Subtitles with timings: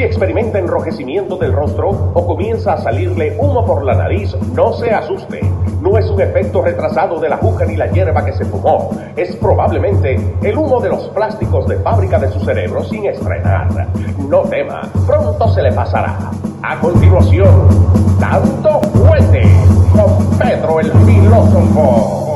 [0.00, 4.90] Si experimenta enrojecimiento del rostro o comienza a salirle humo por la nariz, no se
[4.90, 5.42] asuste.
[5.82, 8.92] No es un efecto retrasado de la juca ni la hierba que se fumó.
[9.14, 13.88] Es probablemente el humo de los plásticos de fábrica de su cerebro sin estrenar.
[14.26, 16.30] No tema, pronto se le pasará.
[16.62, 17.68] A continuación,
[18.18, 19.42] tanto fuerte
[19.92, 22.29] con Pedro el filósofo.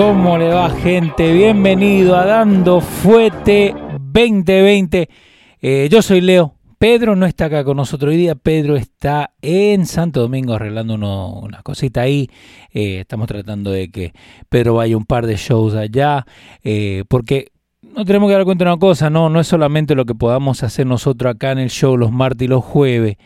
[0.00, 1.30] ¿Cómo le va gente?
[1.30, 5.10] Bienvenido a Dando Fuete 2020.
[5.60, 6.54] Eh, yo soy Leo.
[6.78, 8.34] Pedro no está acá con nosotros hoy día.
[8.34, 12.30] Pedro está en Santo Domingo arreglando una cosita ahí.
[12.72, 14.14] Eh, estamos tratando de que
[14.48, 16.24] Pedro vaya un par de shows allá.
[16.64, 17.48] Eh, porque
[17.82, 20.62] no tenemos que dar cuenta de una cosa, no, no es solamente lo que podamos
[20.62, 23.18] hacer nosotros acá en el show los martes y los jueves.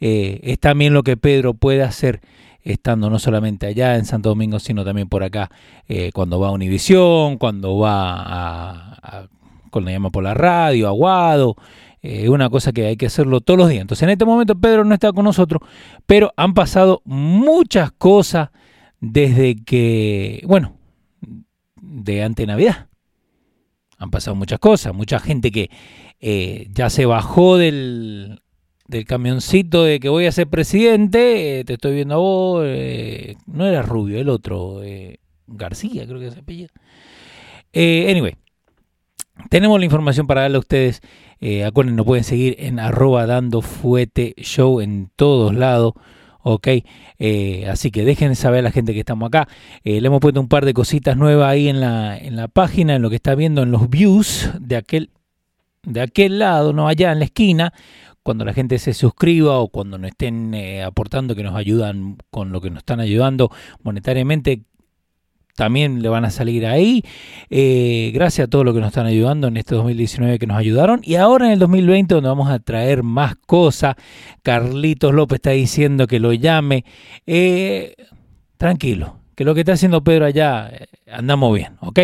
[0.00, 2.22] es también lo que Pedro puede hacer
[2.62, 5.50] estando no solamente allá en Santo Domingo, sino también por acá,
[5.88, 9.28] eh, cuando va a Univisión, cuando va a,
[9.70, 11.56] con la llama por la radio, Aguado,
[12.02, 13.82] eh, una cosa que hay que hacerlo todos los días.
[13.82, 15.62] Entonces en este momento Pedro no está con nosotros,
[16.06, 18.50] pero han pasado muchas cosas
[19.00, 20.76] desde que, bueno,
[21.80, 22.88] de ante Navidad.
[23.98, 25.70] Han pasado muchas cosas, mucha gente que
[26.20, 28.41] eh, ya se bajó del,
[28.92, 33.36] del camioncito de que voy a ser presidente, eh, te estoy viendo a vos, eh,
[33.46, 36.68] no era Rubio, el otro, eh, García creo que se apellido.
[37.74, 38.36] anyway,
[39.48, 41.00] tenemos la información para darle a ustedes.
[41.66, 45.94] acuérdense, nos pueden seguir en arroba dando fuete show en todos lados.
[46.44, 46.68] Ok,
[47.68, 49.48] así que dejen saber a la gente que estamos acá.
[49.84, 53.02] le hemos puesto un par de cositas nuevas ahí en la, en la página, en
[53.02, 55.10] lo que está viendo en los views de aquel,
[55.84, 57.72] de aquel lado, no allá en la esquina
[58.22, 62.52] cuando la gente se suscriba o cuando nos estén eh, aportando que nos ayudan con
[62.52, 63.50] lo que nos están ayudando
[63.82, 64.62] monetariamente,
[65.56, 67.02] también le van a salir ahí.
[67.50, 71.00] Eh, gracias a todo lo que nos están ayudando en este 2019 que nos ayudaron.
[71.02, 73.96] Y ahora en el 2020 donde vamos a traer más cosas.
[74.42, 76.84] Carlitos López está diciendo que lo llame.
[77.26, 77.94] Eh,
[78.56, 82.00] tranquilo, que lo que está haciendo Pedro allá eh, andamos bien, ¿ok?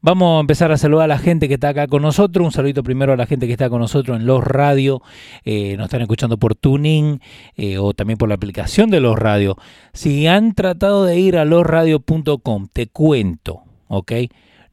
[0.00, 2.44] Vamos a empezar a saludar a la gente que está acá con nosotros.
[2.44, 5.02] Un saludito primero a la gente que está con nosotros en Los Radio.
[5.44, 7.20] Eh, nos están escuchando por Tuning
[7.56, 9.56] eh, o también por la aplicación de Los Radio.
[9.92, 14.12] Si han tratado de ir a losradio.com, te cuento, ¿ok?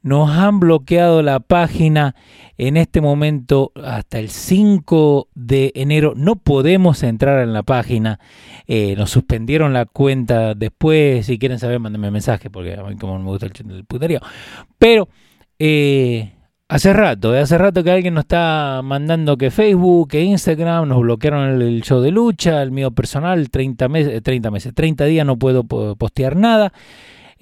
[0.04, 2.16] Nos han bloqueado la página
[2.58, 6.14] en este momento hasta el 5 de enero.
[6.16, 8.20] No podemos entrar en la página.
[8.66, 10.56] Eh, nos suspendieron la cuenta.
[10.56, 14.20] Después, si quieren saber, mándenme mensaje porque a mí como no me gusta el, puterío.
[14.80, 15.08] Pero
[15.60, 16.34] eh,
[16.68, 21.02] hace rato, eh, hace rato que alguien nos está mandando que Facebook, que Instagram, nos
[21.02, 25.38] bloquearon el, show de lucha, el mío personal, 30 meses, 30 meses, 30 días no
[25.38, 26.74] puedo postear nada.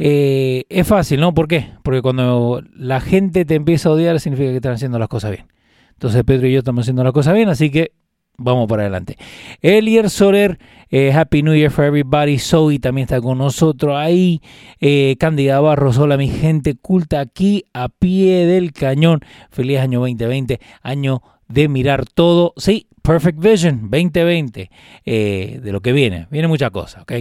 [0.01, 1.33] Eh, es fácil, ¿no?
[1.33, 1.71] ¿Por qué?
[1.83, 5.47] Porque cuando la gente te empieza a odiar significa que están haciendo las cosas bien.
[5.91, 7.91] Entonces Pedro y yo estamos haciendo las cosas bien, así que
[8.37, 9.17] vamos para adelante.
[9.61, 10.57] Elier Soler,
[10.89, 12.39] eh, Happy New Year for everybody.
[12.39, 14.41] Zoe también está con nosotros ahí.
[14.79, 19.19] Eh, Cándida Barros, hola mi gente culta aquí a pie del cañón.
[19.49, 22.53] Feliz año 2020, año de mirar todo.
[22.55, 24.69] Sí, Perfect Vision 2020,
[25.05, 26.27] eh, de lo que viene.
[26.29, 27.13] Viene mucha cosa, ¿ok?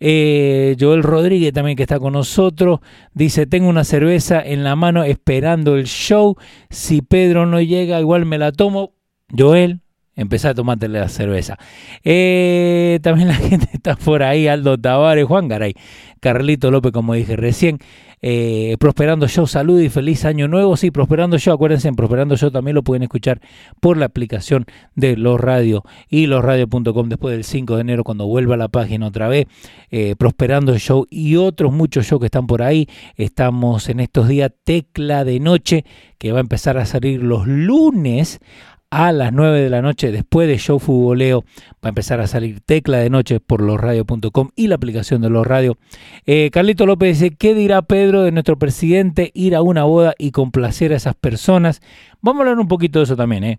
[0.00, 2.80] Eh, Joel Rodríguez también que está con nosotros,
[3.12, 6.36] dice, tengo una cerveza en la mano esperando el show.
[6.70, 8.94] Si Pedro no llega, igual me la tomo.
[9.36, 9.80] Joel,
[10.16, 11.58] empezá a tomarte la cerveza.
[12.02, 15.74] Eh, también la gente está por ahí, Aldo Tavares, Juan Garay,
[16.20, 17.78] Carlito López, como dije recién.
[18.26, 20.78] Eh, Prosperando Show, salud y feliz año nuevo.
[20.78, 23.38] Sí, Prosperando Show, acuérdense, en Prosperando Show también lo pueden escuchar
[23.80, 24.64] por la aplicación
[24.94, 29.08] de Los Radio y losradio.com después del 5 de enero cuando vuelva a la página
[29.08, 29.46] otra vez.
[29.90, 32.88] Eh, Prosperando Show y otros muchos shows que están por ahí.
[33.16, 35.84] Estamos en estos días Tecla de Noche
[36.16, 38.40] que va a empezar a salir los lunes
[38.94, 41.44] a las 9 de la noche después de Show Futboleo
[41.84, 45.44] va a empezar a salir Tecla de Noche por losradio.com y la aplicación de Los
[45.44, 45.76] Radio.
[46.26, 50.30] Eh, Carlito López dice, ¿qué dirá Pedro de nuestro presidente ir a una boda y
[50.30, 51.80] complacer a esas personas?
[52.20, 53.42] Vamos a hablar un poquito de eso también.
[53.42, 53.58] ¿eh?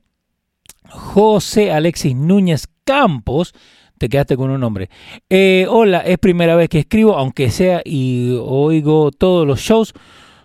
[0.88, 3.54] José Alexis Núñez Campos
[3.98, 4.90] te quedaste con un nombre.
[5.30, 9.94] Eh, hola, es primera vez que escribo, aunque sea y oigo todos los shows.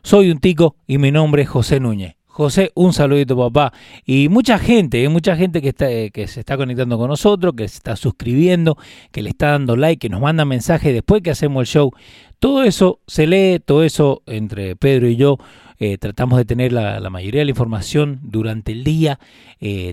[0.02, 2.19] Soy un tico y mi nombre es José Núñez.
[2.31, 3.73] José, un saludito papá.
[4.06, 5.09] Y mucha gente, ¿eh?
[5.09, 8.79] mucha gente que, está, eh, que se está conectando con nosotros, que se está suscribiendo,
[9.11, 11.93] que le está dando like, que nos manda mensajes después que hacemos el show.
[12.38, 15.38] Todo eso se lee, todo eso entre Pedro y yo.
[15.81, 19.19] Eh, tratamos de tener la, mayoría de la información durante el día.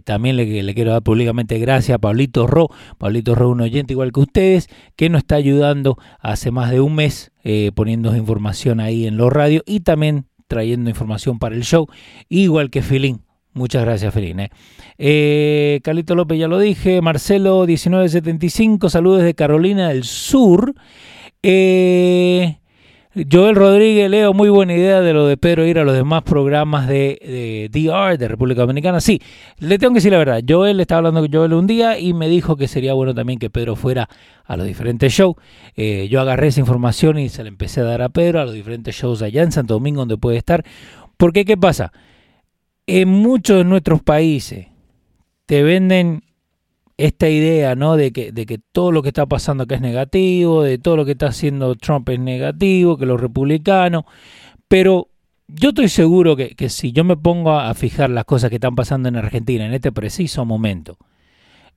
[0.03, 4.11] también le, le, quiero dar públicamente gracias a Pablito Ro, Pablito Ro, un oyente igual
[4.11, 7.31] que ustedes, que nos está ayudando hace más de un mes
[7.73, 11.87] poniendo información ahí en los radios y también trayendo información para el show,
[12.29, 13.21] igual que Filín.
[13.53, 14.39] Muchas gracias, Felín.
[14.39, 14.51] ¿eh?
[14.99, 15.79] eh.
[15.83, 17.01] Carlito López ya lo dije.
[17.01, 20.75] Marcelo 1975, saludos de Carolina del Sur.
[21.41, 22.59] Eh,
[23.31, 26.87] Joel Rodríguez, Leo, muy buena idea de lo de Pedro ir a los demás programas
[26.87, 29.01] de, DR, de República Dominicana.
[29.01, 29.19] Sí,
[29.57, 30.41] le tengo que decir la verdad.
[30.47, 33.49] Joel estaba hablando con Joel un día y me dijo que sería bueno también que
[33.49, 34.07] Pedro fuera
[34.45, 35.35] a los diferentes shows.
[35.75, 38.53] Eh, yo agarré esa información y se la empecé a dar a Pedro a los
[38.53, 40.63] diferentes shows allá en Santo Domingo donde puede estar.
[41.17, 41.91] Porque, ¿qué pasa?
[42.85, 44.67] En muchos de nuestros países
[45.47, 46.23] te venden
[46.97, 47.95] esta idea, ¿no?
[47.95, 51.05] De que, de que todo lo que está pasando acá es negativo, de todo lo
[51.05, 54.05] que está haciendo Trump es negativo, que los republicanos,
[54.67, 55.09] pero
[55.47, 59.07] yo estoy seguro que, si yo me pongo a, fijar las cosas que están pasando
[59.09, 60.97] en Argentina en este preciso momento,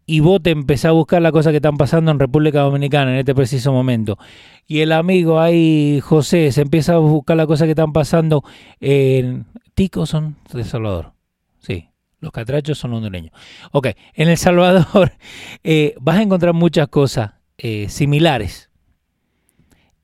[0.07, 3.19] y vos te empezás a buscar las cosas que están pasando en República Dominicana en
[3.19, 4.19] este preciso momento,
[4.67, 8.43] y el amigo ahí, José, se empieza a buscar las cosas que están pasando
[8.81, 11.13] en Tico, son de Salvador,
[11.61, 11.90] sí,
[12.21, 13.33] los catrachos son hondureños.
[13.73, 15.13] Ok, en El Salvador
[15.65, 18.71] eh, vas a encontrar muchas cosas eh, similares.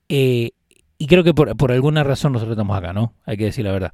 [0.08, 0.50] Eh,
[0.98, 3.12] y creo que por, alguna razón nosotros estamos acá, ¿no?
[3.24, 3.92] Hay que decir la verdad.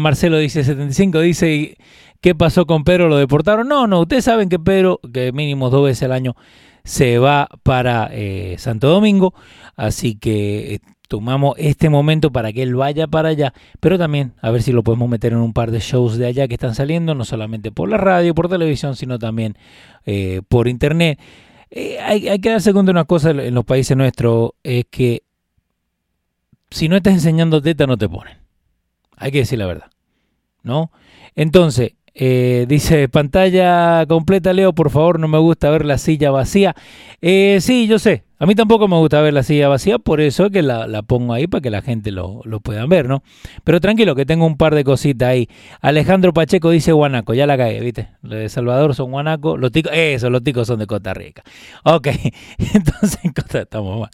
[0.00, 1.76] Marcelo dice 75, dice,
[2.20, 3.08] ¿qué pasó con Pedro?
[3.08, 3.68] ¿Lo deportaron?
[3.68, 6.34] No, no, ustedes saben que Pedro, que mínimo dos veces al año,
[6.82, 8.10] se va para
[8.58, 9.34] Santo Domingo,
[9.76, 10.80] así que
[11.12, 14.82] tomamos este momento para que él vaya para allá, pero también a ver si lo
[14.82, 17.90] podemos meter en un par de shows de allá que están saliendo, no solamente por
[17.90, 19.58] la radio, por televisión, sino también
[20.06, 21.20] eh, por internet.
[21.70, 25.22] Eh, hay, que darse cuenta de una cosa en los países nuestros, es que
[26.70, 28.38] si no estás enseñando teta no te ponen.
[29.18, 29.90] Hay que decir la verdad,
[30.62, 30.92] ¿no?
[31.34, 36.74] Entonces, eh, dice pantalla completa, Leo, por favor, no me gusta ver la silla vacía.
[37.20, 40.50] sí, yo sé, a mí tampoco me gusta ver la silla vacía, por eso es
[40.50, 43.22] que la, pongo ahí para que la gente lo, lo, pueda ver, ¿no?
[43.62, 45.48] Pero tranquilo, que tengo un par de cositas ahí.
[45.80, 48.08] Alejandro Pacheco dice Guanaco, ya la cagué, ¿viste?
[48.20, 51.44] Los de Salvador son Guanaco, los ticos, eso, los ticos son de Costa Rica.
[51.84, 52.08] Ok,
[52.74, 53.20] entonces
[53.52, 54.10] estamos mal.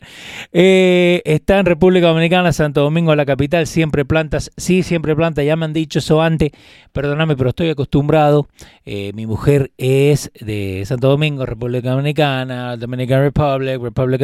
[0.52, 5.56] Eh, está en República Dominicana, Santo Domingo, la capital, siempre plantas, sí, siempre plantas, ya
[5.56, 6.50] me han dicho eso antes,
[6.92, 8.46] perdóname, pero estoy acostumbrado.
[8.84, 14.17] Eh, mi mujer es de Santo Domingo, República Dominicana, Dominican Republic, Republic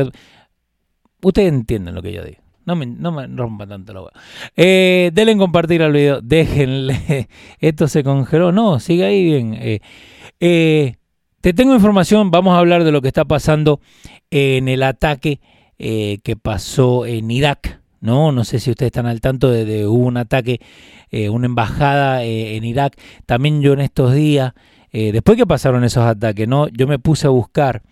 [1.22, 2.44] Ustedes entienden lo que yo digo.
[2.66, 4.12] No me, no me rompan tanto la hueá.
[4.56, 6.20] Eh, denle en compartir al video.
[6.22, 7.28] Déjenle.
[7.58, 8.52] Esto se congeló.
[8.52, 9.54] No, sigue ahí bien.
[9.54, 9.80] Eh,
[10.40, 10.96] eh,
[11.40, 12.30] te tengo información.
[12.30, 13.80] Vamos a hablar de lo que está pasando
[14.30, 15.40] en el ataque
[15.78, 17.80] eh, que pasó en Irak.
[18.00, 20.60] No, no sé si ustedes están al tanto de, de hubo un ataque,
[21.10, 23.00] una embajada en Irak.
[23.24, 24.52] También yo en estos días,
[24.92, 27.82] después que pasaron esos ataques, no, yo me puse a buscar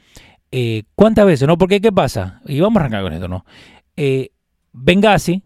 [0.52, 1.48] eh, ¿Cuántas veces?
[1.48, 1.56] ¿No?
[1.56, 2.42] Porque ¿qué pasa?
[2.46, 3.46] Y vamos a arrancar con esto, ¿no?
[3.96, 4.30] Eh,
[4.72, 5.42] Benghazi,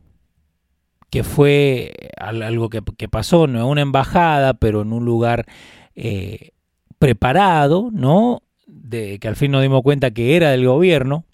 [1.11, 5.47] que fue algo que, pasó, no en una embajada, pero en un lugar
[5.95, 6.51] eh,
[6.99, 8.43] preparado, ¿no?
[8.67, 11.25] De, que al fin nos dimos cuenta que era del gobierno,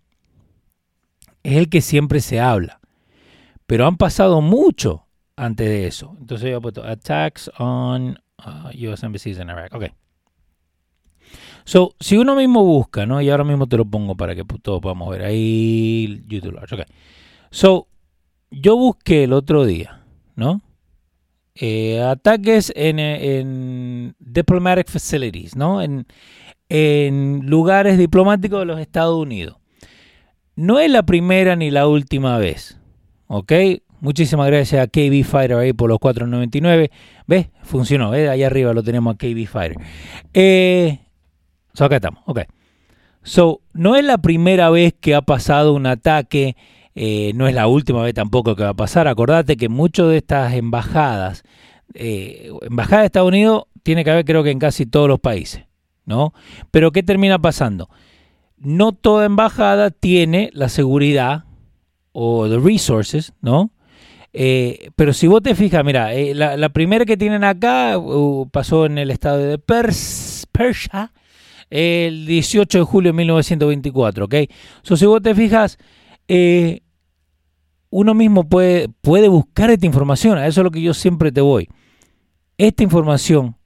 [1.42, 2.80] es el que siempre se habla.
[3.66, 6.14] Pero han pasado mucho antes de eso.
[6.20, 9.74] Entonces yo he puesto attacks on uh, US embassies in Iraq.
[9.74, 9.84] Ok.
[11.64, 13.20] So, si uno mismo busca, ¿no?
[13.20, 16.84] Y ahora mismo te lo pongo para que todos podamos ver ahí YouTube Okay.
[17.50, 17.88] So,
[18.50, 20.02] yo busqué el otro día,
[20.36, 20.62] ¿no?
[21.54, 25.82] eh, ataques en, en, diplomatic facilities, ¿no?
[25.82, 26.06] En,
[26.68, 29.56] en lugares diplomáticos de los Estados Unidos.
[30.54, 32.78] No es la primera ni la última vez,
[33.26, 33.52] ¿ok?
[34.00, 36.90] Muchísimas gracias a KB Fighter ahí por los 4.99.
[37.26, 37.48] ¿Ves?
[37.62, 38.28] Funcionó, ¿ves?
[38.28, 39.76] Ahí arriba lo tenemos a KB Fighter.
[40.34, 40.98] Eh,
[41.74, 42.40] so acá estamos, ok.
[43.22, 46.56] So, no es la primera vez que ha pasado un ataque,
[46.94, 49.06] eh, no es la última vez tampoco que va a pasar.
[49.06, 51.44] Acordate que muchas de estas embajadas,
[51.94, 55.64] eh, embajada de Estados Unidos tiene que haber creo que en casi todos los países,
[56.04, 56.34] ¿no?
[56.70, 57.88] Pero ¿qué termina pasando?
[58.56, 61.44] No toda embajada tiene la seguridad
[62.12, 63.70] o the resources, ¿no?
[64.32, 68.86] Eh, pero si vos te fijas, mira, eh, la, primera que tienen acá uh, pasó
[68.86, 71.12] en el estado de Pers Persia
[71.72, 74.34] el 18 de julio de 1924, ¿ok?
[74.82, 75.78] So, si vos te fijas,
[76.28, 76.80] eh,
[77.88, 81.40] uno mismo puede, puede buscar esta información, a eso es lo que yo siempre te
[81.40, 81.68] voy.
[82.58, 83.56] Esta información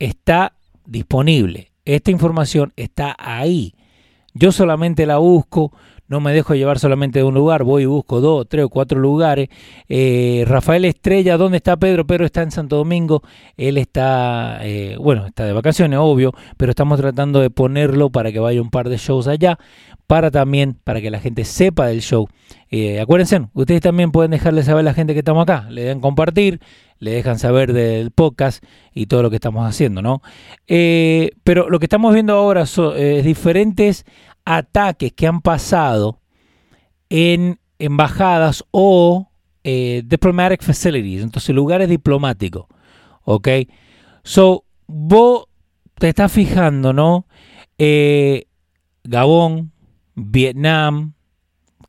[0.00, 0.54] está
[0.84, 3.74] disponible, esta información está ahí.
[4.34, 5.72] Yo solamente la busco,
[6.12, 9.00] no me dejo llevar solamente de un lugar, voy y busco dos, tres o cuatro
[9.00, 9.48] lugares.
[9.88, 12.06] Eh, Rafael Estrella, ¿dónde está Pedro?
[12.06, 13.22] Pedro está en Santo Domingo,
[13.56, 18.40] él está, eh, bueno, está de vacaciones, obvio, pero estamos tratando de ponerlo para que
[18.40, 19.58] vaya un par de shows allá,
[20.06, 22.28] para también, para que la gente sepa del show.
[22.70, 26.00] Eh, acuérdense, ustedes también pueden dejarle saber a la gente que estamos acá, le den
[26.00, 26.60] compartir,
[26.98, 30.20] le dejan saber del podcast y todo lo que estamos haciendo, ¿no?
[30.66, 34.04] Pero lo que estamos viendo ahora son eh, diferentes
[34.44, 36.20] ataques que han pasado
[37.08, 39.28] en embajadas o
[39.64, 42.66] eh, diplomatic facilities, entonces lugares diplomáticos,
[43.24, 43.48] ¿ok?
[44.24, 45.46] So, vos
[45.98, 47.26] te estás fijando, ¿no?
[47.78, 48.46] Eh,
[49.04, 49.72] Gabón,
[50.14, 51.14] Vietnam,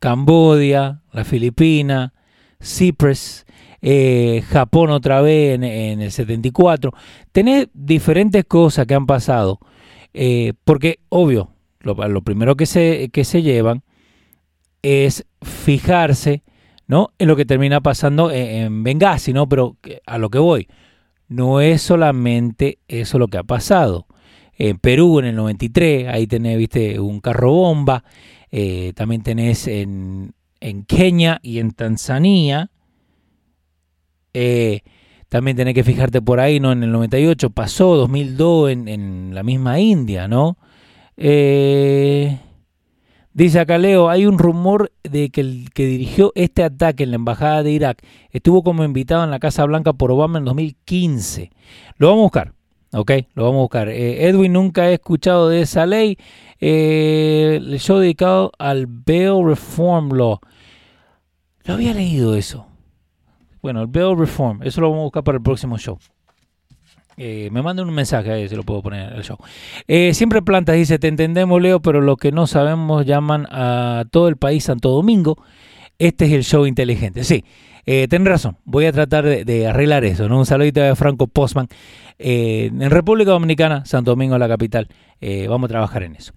[0.00, 2.12] Cambodia, la Filipina,
[2.60, 3.44] Cyprus,
[3.80, 6.92] eh, Japón otra vez en, en, el 74.
[7.32, 9.58] Tenés diferentes cosas que han pasado,
[10.64, 11.53] porque obvio,
[11.84, 13.82] lo, primero que se, que se llevan
[14.82, 16.42] es fijarse
[16.86, 17.10] ¿no?
[17.18, 19.48] en lo que termina pasando en, en Benghazi, ¿no?
[19.48, 19.76] pero
[20.06, 20.68] a lo que voy,
[21.28, 24.06] no es solamente eso lo que ha pasado.
[24.56, 28.04] En Perú en el 93, ahí tenés, viste, un carro bomba.
[28.50, 32.70] Eh, también tenés en, en, Kenia y en Tanzania.
[34.32, 34.82] Eh,
[35.28, 36.70] también tenés que fijarte por ahí, ¿no?
[36.70, 40.56] En el 98 pasó, 2002 en, en la misma India, ¿no?
[41.16, 42.40] Eh,
[43.32, 47.16] dice acá Leo, hay un rumor de que el que dirigió este ataque en la
[47.16, 51.50] embajada de Irak estuvo como invitado en la Casa Blanca por Obama en 2015.
[51.96, 52.52] Lo vamos a buscar.
[52.92, 53.88] Ok, lo vamos a buscar.
[53.88, 56.16] Eh, Edwin nunca he escuchado de esa ley.
[56.60, 60.38] Eh, el show dedicado al Bail Reform Law.
[61.64, 62.66] Lo había leído eso.
[63.60, 64.62] Bueno, el Bail Reform.
[64.62, 65.98] Eso lo vamos a buscar para el próximo show.
[67.16, 69.38] Eh, me manden un mensaje ahí, se lo puedo poner el show.
[69.86, 74.28] Eh, siempre Plantas dice, te entendemos Leo, pero lo que no sabemos llaman a todo
[74.28, 75.36] el país Santo Domingo.
[75.98, 77.24] Este es el show inteligente.
[77.24, 77.44] Sí,
[77.86, 78.56] eh, razón.
[78.64, 80.28] Voy a tratar de, arreglar eso.
[80.28, 80.38] ¿no?
[80.38, 81.68] Un saludito de Franco Postman.
[82.18, 84.88] Eh, en República Dominicana, Santo Domingo, la capital.
[85.20, 86.32] Eh, vamos a trabajar en eso.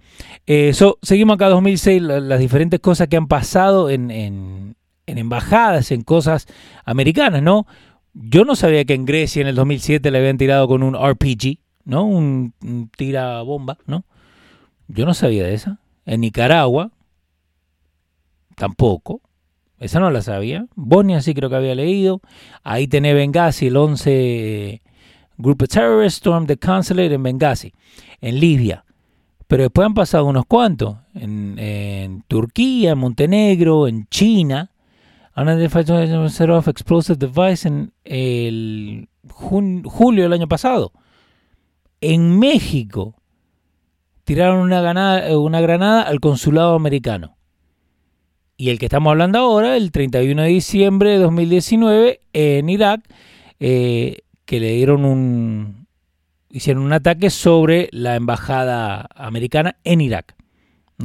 [0.73, 6.47] So, seguimos acá 2006, las diferentes cosas que han pasado en, en embajadas, en cosas
[6.85, 7.65] americanas, ¿no?
[8.19, 11.59] Yo no sabía que en Grecia en el 2007 le habían tirado con un RPG,
[11.85, 12.03] ¿no?
[12.03, 14.05] Un, un tira bomba, ¿no?
[14.87, 15.79] Yo no sabía de esa.
[16.05, 16.91] En Nicaragua,
[18.55, 19.21] tampoco.
[19.79, 20.65] Esa no la sabía.
[20.75, 22.21] Bosnia sí creo que había leído.
[22.63, 24.81] Ahí tenés Benghazi, el 11
[25.37, 27.73] Group of Terrorists Storm the Consulate en Benghazi,
[28.21, 28.83] en Libia.
[29.47, 30.97] Pero después han pasado unos cuantos.
[31.13, 34.71] En, en Turquía, en Montenegro, en China.
[35.37, 40.91] Unidentified set off explosive device en el julio del año pasado.
[42.01, 43.13] En México
[44.23, 47.37] tiraron una granada, una granada al consulado americano.
[48.57, 53.01] Y el que estamos hablando ahora, el 31 de diciembre de 2019, en Irak,
[53.59, 55.87] eh, que le dieron un.
[56.49, 60.36] hicieron un ataque sobre la embajada americana en Irak.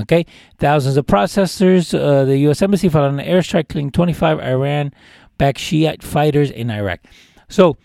[0.00, 0.24] Okay,
[0.58, 2.62] thousands of processors, uh, the U.S.
[2.62, 7.00] Embassy filed an airstrike killing 25 Iran-backed Shiite fighters in Iraq.
[7.50, 7.76] So,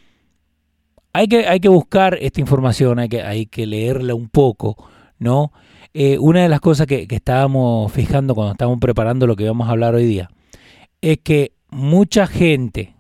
[1.13, 4.77] hay que, hay que buscar esta información, hay que, hay que leerla un poco,
[5.19, 5.51] ¿no?
[5.93, 9.67] Eh, una de las cosas que, que, estábamos fijando cuando estábamos preparando lo que vamos
[9.67, 10.29] a hablar hoy día
[11.01, 12.95] es que mucha gente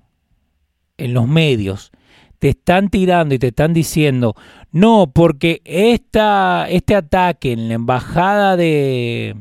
[0.97, 1.91] en los medios
[2.39, 4.35] te están tirando y te están diciendo,
[4.71, 9.35] no, porque esta, este ataque en la embajada de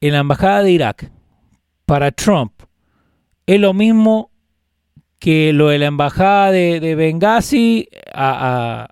[0.00, 1.10] en la embajada de Irak
[1.86, 2.52] para Trump
[3.46, 4.30] es lo mismo
[5.18, 8.88] que lo de la embajada de, de Benghazi a,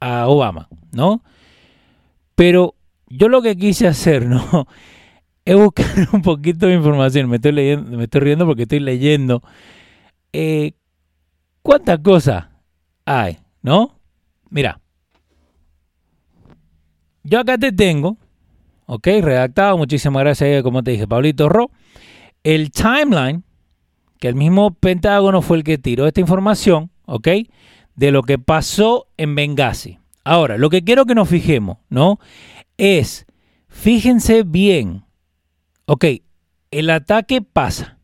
[0.00, 1.22] a, Obama, ¿no?
[2.36, 2.76] Pero
[3.08, 4.68] yo lo que quise hacer, ¿no?
[5.44, 7.28] Es buscar un poquito de información.
[7.28, 9.44] Me estoy, leyendo, me estoy riendo porque estoy leyendo.
[10.32, 10.72] Eh,
[11.66, 12.44] ¿Cuántas cosas
[13.04, 13.98] hay, no?
[14.50, 14.80] Mira.
[17.24, 18.18] Yo acá te tengo,
[18.86, 19.76] ok, redactado.
[19.76, 21.72] Muchísimas gracias, como te dije, Pablito Ro.
[22.44, 23.42] El timeline,
[24.20, 27.26] que el mismo Pentágono fue el que tiró esta información, ok,
[27.96, 29.98] de lo que pasó en Benghazi.
[30.22, 32.20] Ahora, lo que quiero que nos fijemos, ¿no?
[32.76, 33.26] Es,
[33.66, 35.04] fíjense bien,
[35.86, 36.04] ok,
[36.70, 37.95] el ataque pasa.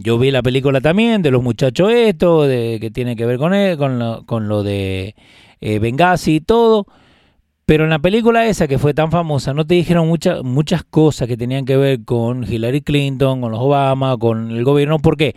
[0.00, 3.52] Yo vi la película también de los muchachos esto, de, que tiene que ver con,
[3.52, 5.16] él, con, lo, con lo de
[5.60, 6.86] eh, Benghazi y todo.
[7.66, 11.28] Pero en la película esa que fue tan famosa, no te dijeron muchas muchas cosas
[11.28, 15.00] que tenían que ver con Hillary Clinton, con los Obama, con el gobierno.
[15.00, 15.34] ¿Por qué?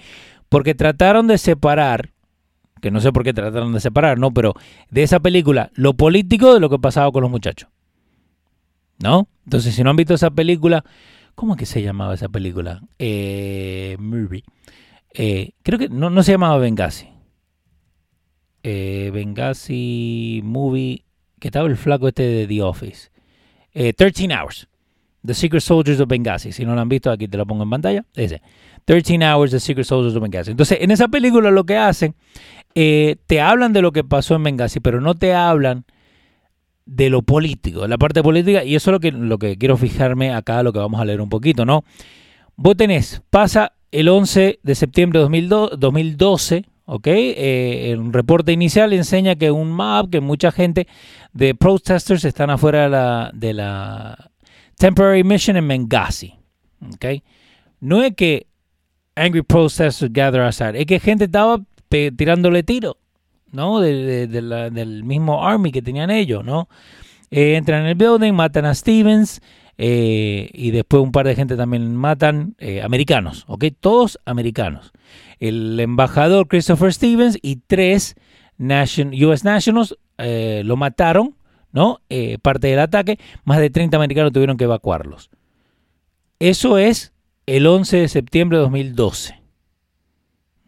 [0.47, 2.11] Porque trataron de separar,
[2.81, 4.31] que no sé por qué trataron de separar, ¿no?
[4.31, 4.53] Pero
[4.91, 7.67] de esa película, lo político de lo que pasaba con los muchachos.
[8.99, 9.27] ¿No?
[9.45, 10.85] Entonces, si no han visto esa película,
[11.35, 12.81] ¿cómo es que se llamaba esa película?
[12.99, 14.43] Eh, movie.
[15.13, 17.09] Eh, creo que no, no se llamaba Benghazi.
[18.63, 21.03] Eh, Benghazi Movie
[21.41, 23.09] que estaba el flaco este de The Office.
[23.73, 24.67] Eh, 13 Hours.
[25.25, 26.51] The Secret Soldiers of Benghazi.
[26.51, 28.05] Si no lo han visto, aquí te lo pongo en pantalla.
[28.15, 28.41] Ese.
[28.85, 30.51] 13 Hours, The Secret Soldiers of Benghazi.
[30.51, 32.15] Entonces, en esa película lo que hacen,
[32.75, 35.85] eh, te hablan de lo que pasó en Benghazi, pero no te hablan
[36.85, 39.77] de lo político, de la parte política, y eso es lo que, lo que quiero
[39.77, 41.83] fijarme acá, lo que vamos a leer un poquito, ¿no?
[42.55, 47.07] Vos tenés, pasa el 11 de septiembre de 2012, ¿ok?
[47.07, 50.87] Eh, reporte inicial enseña que un map, que mucha gente
[51.33, 54.31] de protesters están afuera de la, de la
[54.77, 56.33] temporary mission en Benghazi,
[56.93, 57.05] ¿ok?
[57.79, 58.47] No es que
[59.15, 62.97] angry protesters gather outside, es que gente estaba tirándole tiro,
[63.51, 63.79] ¿no?
[63.79, 66.69] Del mismo army que tenían ellos, ¿no?
[67.29, 69.41] Eh, entran en el building, matan a Stevens,
[69.77, 73.65] eh, y después un par de gente también matan eh, americanos, ¿ok?
[73.79, 74.91] Todos americanos.
[75.39, 78.15] El embajador Christopher Stevens y tres
[78.57, 81.35] nation, US Nationals lo mataron,
[81.71, 81.99] ¿no?
[82.43, 83.17] Parte del ataque.
[83.43, 85.31] Más de 30 americanos tuvieron que evacuarlos.
[86.37, 87.11] Eso es
[87.47, 89.41] el 11 de septiembre de 2012.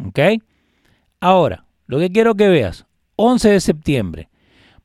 [0.05, 0.19] ¿Ok?
[1.19, 1.62] Ahora,
[1.93, 4.29] lo que quiero que veas, 11 de septiembre.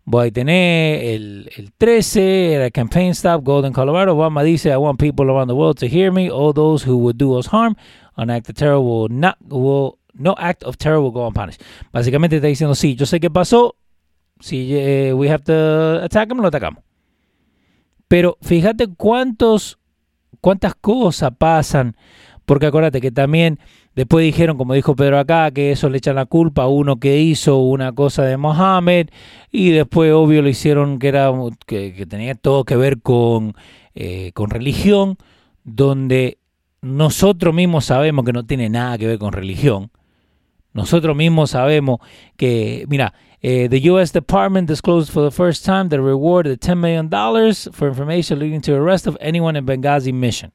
[0.04, 4.14] Voy a tener el, el 13, era Campaign Stop, Golden, Colorado.
[4.14, 6.30] Obama dice, I want people around the world to hear me.
[6.30, 7.76] All those who would do us harm,
[8.16, 11.62] an act of terror will not, will, no act of terror will go unpunished.
[11.92, 13.76] Básicamente está diciendo, sí, yo sé qué pasó.
[14.40, 16.82] Si uh, we have to attack him, lo atacamos.
[18.06, 19.78] Pero fíjate cuántos,
[20.42, 21.96] cuántas cosas pasan.
[22.44, 23.58] Porque acuérdate que también
[23.98, 27.18] después dijeron, como dijo Pedro acá, que eso le echan la culpa a uno que
[27.18, 29.08] hizo una cosa de Mohammed.
[29.50, 31.32] Y después, obvio, lo hicieron que, era,
[31.66, 33.56] que, que tenía todo que ver con,
[33.96, 35.18] eh, con religión.
[35.64, 36.38] Donde
[36.80, 39.90] nosotros mismos sabemos que no tiene nada que ver con religión.
[40.72, 41.98] Nosotros mismos sabemos
[42.36, 44.12] que, mira, eh, the U.S.
[44.12, 47.10] Department disclosed for the first time the reward of $10 million
[47.72, 50.52] for information leading to arrest of anyone in Benghazi mission.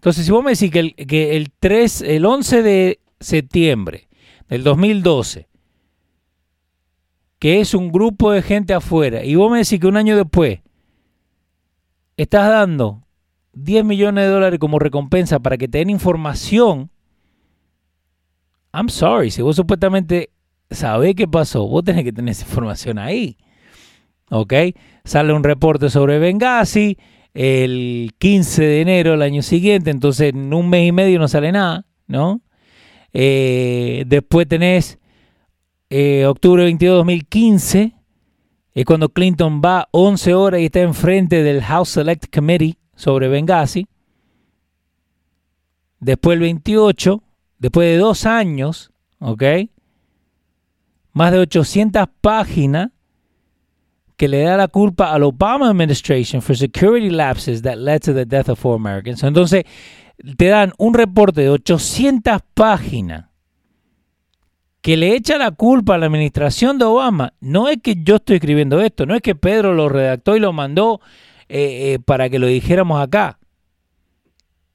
[0.00, 4.08] Entonces, si vos me decís que el, que el, 3, el 11 de septiembre
[4.48, 5.46] del 2012,
[7.38, 10.60] que es un grupo de gente afuera, y vos me decís que un año después
[12.16, 13.04] estás dando
[13.52, 16.90] 10 millones de dólares como recompensa para que te den información,
[18.72, 20.30] I'm sorry, si vos supuestamente
[20.70, 23.36] sabés qué pasó, vos tenés que tener esa información ahí.
[24.30, 24.54] ¿Ok?
[25.04, 26.96] Sale un reporte sobre Benghazi
[27.34, 31.52] el 15 de enero del año siguiente, entonces en un mes y medio no sale
[31.52, 32.40] nada, ¿no?
[33.12, 34.98] Eh, después tenés
[35.90, 37.94] eh, octubre 22 de 2015,
[38.74, 43.88] es cuando Clinton va 11 horas y está enfrente del House Select Committee sobre Benghazi.
[45.98, 47.22] Después el 28,
[47.58, 49.42] después de dos años, ¿ok?
[51.12, 52.90] Más de 800 páginas
[54.20, 58.26] que le da la culpa al Obama administration for security lapses that led to the
[58.26, 59.22] death of four Americans.
[59.22, 59.64] Entonces,
[60.36, 63.30] te dan un reporte de 800 páginas
[64.82, 67.32] que le echa la culpa a la administración de Obama.
[67.40, 70.52] No es que yo estoy escribiendo esto, no es que Pedro lo redactó y lo
[70.52, 71.00] mandó
[71.48, 73.38] eh, eh, para que lo dijéramos acá.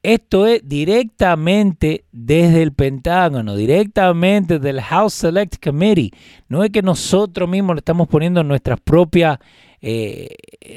[0.06, 6.12] Esto es directamente desde el Pentágono, directamente del House Select Committee.
[6.48, 9.40] No es que nosotros mismos le estamos poniendo nuestras propias,
[9.82, 10.28] eh,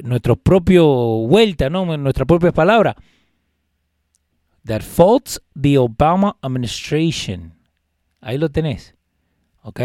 [0.03, 0.87] nuestros propios
[1.29, 1.85] vueltas, ¿no?
[1.99, 2.95] nuestras propias palabras.
[4.65, 7.53] That faults the Obama administration
[8.23, 8.95] Ahí lo tenés.
[9.61, 9.81] ¿Ok?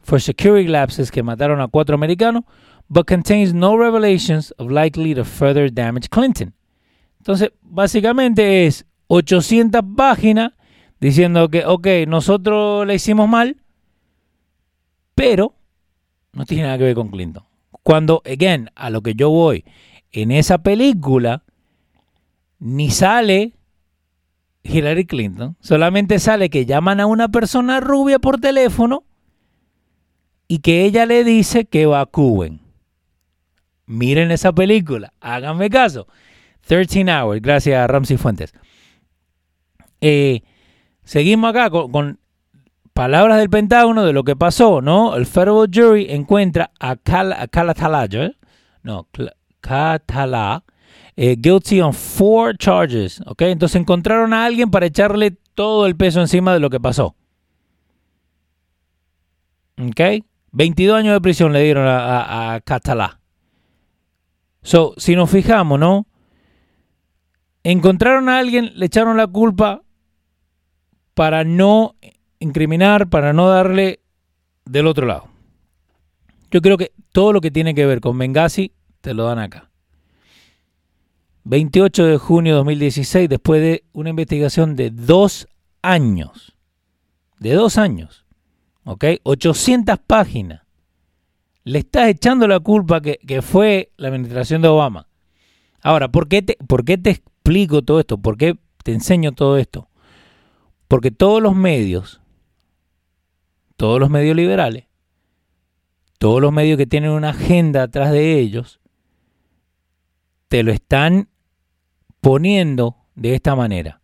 [0.00, 2.42] For security lapses que mataron a cuatro americanos,
[2.88, 6.52] but contains no revelations of likely to further damage Clinton.
[7.24, 10.52] Entonces, básicamente es 800 páginas
[11.00, 13.56] diciendo que, ok, nosotros le hicimos mal,
[15.14, 15.54] pero
[16.34, 17.42] no tiene nada que ver con Clinton.
[17.82, 19.64] Cuando, again, a lo que yo voy,
[20.12, 21.44] en esa película
[22.58, 23.54] ni sale
[24.62, 29.02] Hillary Clinton, solamente sale que llaman a una persona rubia por teléfono
[30.46, 32.60] y que ella le dice que evacúen.
[33.86, 36.06] Miren esa película, háganme caso.
[36.66, 38.52] 13 Hours, gracias a Ramsey Fuentes.
[40.00, 40.42] Eh,
[41.04, 42.18] seguimos acá con,
[42.94, 45.16] palabras del Pentágono de lo que pasó, ¿no?
[45.16, 47.32] El Federal Jury encuentra a, Cal,
[48.12, 48.36] ¿eh?
[48.82, 49.08] no,
[49.60, 50.64] Catala,
[51.16, 53.42] eh, guilty on four charges, ¿ok?
[53.42, 57.16] Entonces encontraron a alguien para echarle todo el peso encima de lo que pasó.
[59.76, 60.24] ¿Ok?
[60.52, 63.20] 22 años de prisión le dieron a, a, Catalá.
[64.62, 66.06] So, si nos fijamos, ¿no?
[67.64, 69.82] Encontraron a alguien, le echaron la culpa
[71.14, 71.96] para no
[72.38, 74.00] incriminar, para no darle
[74.64, 75.28] del otro lado.
[76.50, 79.70] Yo creo que todo lo que tiene que ver con Benghazi te lo dan acá.
[81.44, 85.48] 28 de junio de 2016, después de una investigación de dos
[85.82, 86.54] años.
[87.38, 88.24] De dos años.
[88.84, 89.04] ¿ok?
[89.22, 90.62] 800 páginas.
[91.64, 95.08] Le estás echando la culpa que, fue la administración de Obama.
[95.80, 98.16] Ahora, ¿por qué, te, ¿por qué te explico todo esto?
[98.16, 99.90] ¿Por qué te enseño todo esto?
[100.88, 102.22] Porque todos los medios,
[103.76, 104.86] todos los medios liberales,
[106.18, 108.80] todos los medios que tienen una agenda atrás de ellos,
[110.48, 111.28] te lo están
[112.22, 114.00] poniendo de esta manera.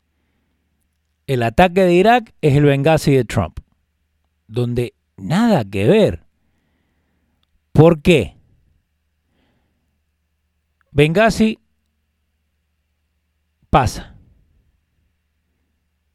[1.26, 3.60] El ataque de Irak es el Benghazi de Trump
[4.50, 6.24] donde nada que ver.
[7.72, 8.36] ¿Por qué?
[10.90, 11.58] Benghazi
[13.70, 14.14] pasa.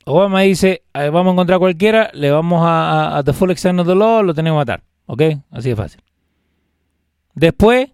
[0.06, 3.96] Obama dice, vamos a encontrar cualquiera, le vamos a, a, the full extent of the
[3.96, 4.84] law, lo tenemos que matar.
[5.08, 5.22] ¿Ok?
[5.50, 6.02] Así de fácil.
[7.34, 7.90] Después,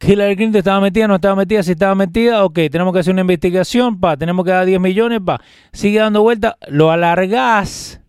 [0.00, 3.20] Hillary Clinton estaba metida, no estaba metida, si estaba metida, ok, tenemos que hacer una
[3.20, 5.40] investigación, pa, tenemos que dar 10 millones, pa,
[5.72, 8.00] sigue dando vuelta, lo alargás,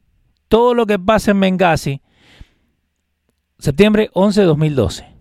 [0.48, 2.02] todo lo que pasa en Benghazi,
[3.60, 5.13] septiembre 11 de 2012.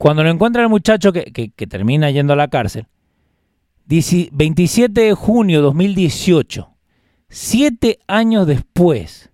[0.00, 2.86] Cuando lo encuentra el muchacho que, que termina yendo a la cárcel,
[3.84, 6.74] 27 de junio de 2018,
[7.28, 9.30] siete años después,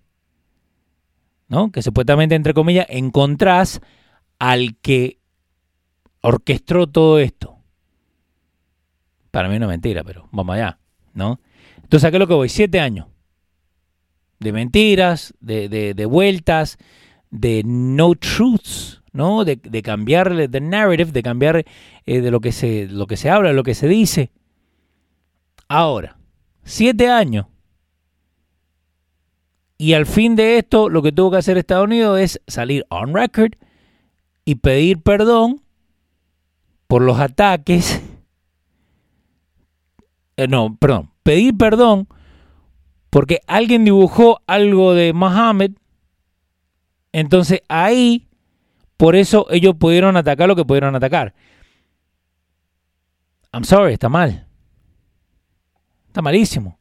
[1.47, 1.71] ¿no?
[1.71, 3.81] que supuestamente, entre comillas, encontrás
[4.41, 5.21] al que
[6.21, 7.59] orquestó todo esto.
[9.31, 10.81] Para mí no es mentira, pero vamos allá,
[11.15, 11.39] ¿no?
[11.77, 12.49] Entonces, ¿a qué es lo que voy?
[12.49, 13.07] Siete años
[14.41, 16.77] de mentiras, de, de, vueltas,
[17.31, 19.45] de no truths, ¿no?
[19.45, 21.65] De, de cambiarle the narrative, de cambiar
[22.07, 24.31] eh, de lo que, se, lo que se habla, lo que se dice.
[25.69, 26.17] Ahora,
[26.65, 27.47] siete años.
[29.79, 33.15] Y al fin de esto, lo que tuvo que hacer Estados Unidos es salir on
[33.15, 33.53] record
[34.45, 35.63] y pedir perdón
[36.87, 38.01] por los ataques,
[40.37, 42.07] eh, no, perdón, pedir perdón
[43.17, 45.73] porque alguien dibujó algo de Mohammed,
[47.13, 48.26] entonces ahí,
[48.97, 51.35] por eso ellos pudieron atacar lo que pudieron atacar.
[53.53, 54.47] I'm sorry, está mal.
[56.09, 56.79] Está malísimo.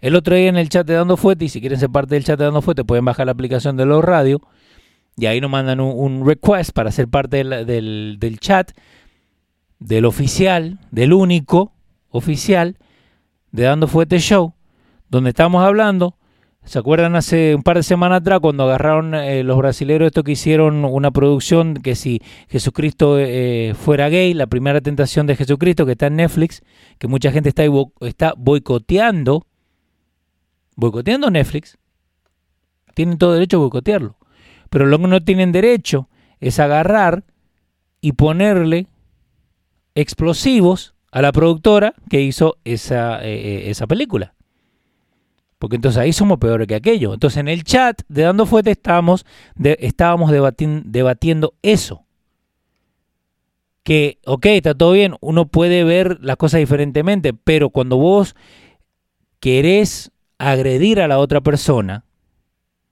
[0.00, 2.24] El otro día en el chat de Dando Fuerte, y si quieren ser parte del
[2.24, 4.40] chat de Dando Fuerte, pueden bajar la aplicación de los radios
[5.16, 8.70] y ahí nos mandan un, request para ser parte del, del chat
[9.80, 11.72] del oficial, del único
[12.10, 12.78] oficial
[13.50, 14.54] de Dando Fuerte Show,
[15.08, 16.16] donde estamos hablando.
[16.68, 20.32] ¿Se acuerdan hace un par de semanas atrás cuando agarraron eh, los brasileños esto que
[20.32, 25.92] hicieron una producción que si Jesucristo eh, fuera gay, la primera tentación de Jesucristo que
[25.92, 26.62] está en Netflix,
[26.98, 27.62] que mucha gente está,
[28.02, 29.46] está boicoteando,
[30.76, 31.78] boicoteando Netflix,
[32.92, 34.18] tienen todo derecho a boicotearlo.
[34.68, 37.24] Pero lo que no tienen derecho es agarrar
[38.02, 38.88] y ponerle
[39.94, 44.34] explosivos a la productora que hizo esa, eh, eh, esa película.
[45.58, 47.14] Porque entonces ahí somos peores que aquello.
[47.14, 52.04] Entonces en el chat de Dando Fuerte estábamos, estábamos debatiendo eso.
[53.82, 58.36] Que, ok, está todo bien, uno puede ver las cosas diferentemente, pero cuando vos
[59.40, 62.04] querés agredir a la otra persona,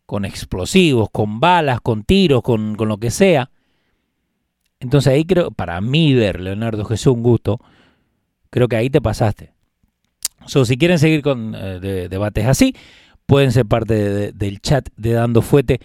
[0.07, 3.51] con explosivos, con balas, con tiros, con, con lo que sea,
[4.81, 7.61] entonces ahí creo, para mí ver Leonardo Jesús un gusto,
[8.51, 9.56] creo que ahí te pasaste.
[10.47, 12.75] So, si quieren seguir con eh, debates así,
[13.27, 15.81] pueden ser parte del chat de Dando Fuete.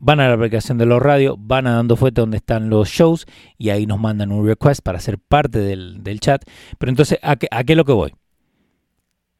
[0.00, 3.26] Van a la aplicación de los radios, van a Dando Fuete donde están los shows
[3.58, 6.42] y ahí nos mandan un request para ser parte del, chat.
[6.78, 8.12] Pero entonces, ¿a qué, ¿a qué es lo que voy?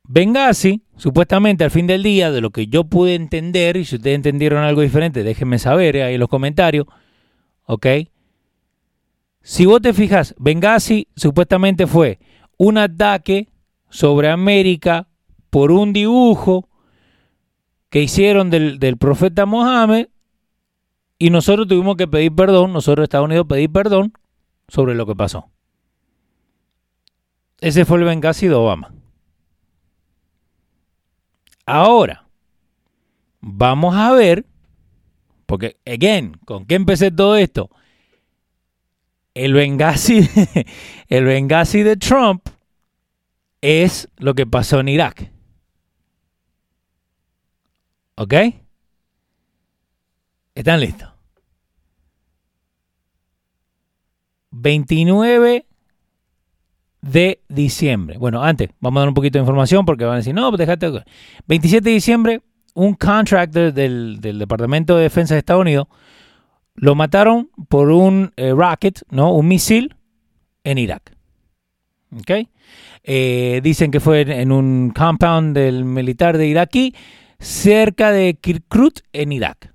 [0.07, 4.17] Benghazi, supuestamente al fin del día, de lo que yo pude entender, y si ustedes
[4.17, 6.87] entendieron algo diferente, déjenme saber ahí en los comentarios,
[7.65, 7.87] ¿ok?
[9.41, 12.19] Si vos te fijas, Benghazi supuestamente fue
[12.59, 13.49] un ataque
[13.95, 15.07] sobre América
[15.51, 16.69] por un dibujo
[17.91, 20.09] que hicieron del, profeta Mohammed
[21.17, 24.13] y nosotros tuvimos que pedir perdón, nosotros Estados Unidos pedir perdón
[24.67, 25.49] sobre lo que pasó.
[27.61, 28.93] Ese fue el Benghazi de Obama.
[31.65, 32.27] Ahora,
[33.41, 34.45] vamos a ver,
[35.47, 37.71] porque, again, ¿con qué empecé todo esto?
[39.35, 40.29] El Benghazi,
[41.09, 42.49] el Benghazi de Trump
[43.65, 45.33] es lo que pasó en Irak.
[48.17, 48.35] ¿Ok?
[50.55, 51.09] ¿Están listos?
[54.51, 55.67] 29
[57.01, 58.19] de diciembre.
[58.19, 60.59] Bueno, antes, vamos a dar un poquito de información porque van a decir, no, pues
[60.59, 61.03] déjate.
[61.47, 62.43] 27 de diciembre,
[62.75, 65.89] un contractor del, Departamento de Defensa de Estados Unidos
[66.75, 69.33] lo mataron por un eh, rocket, ¿no?
[69.33, 69.97] Un misil
[70.65, 71.14] en Irak.
[72.19, 72.49] ¿Ok?
[73.03, 76.95] Eh, dicen que fue en un compound del militar de Iraquí
[77.39, 79.73] cerca de Kirkuk en Irak.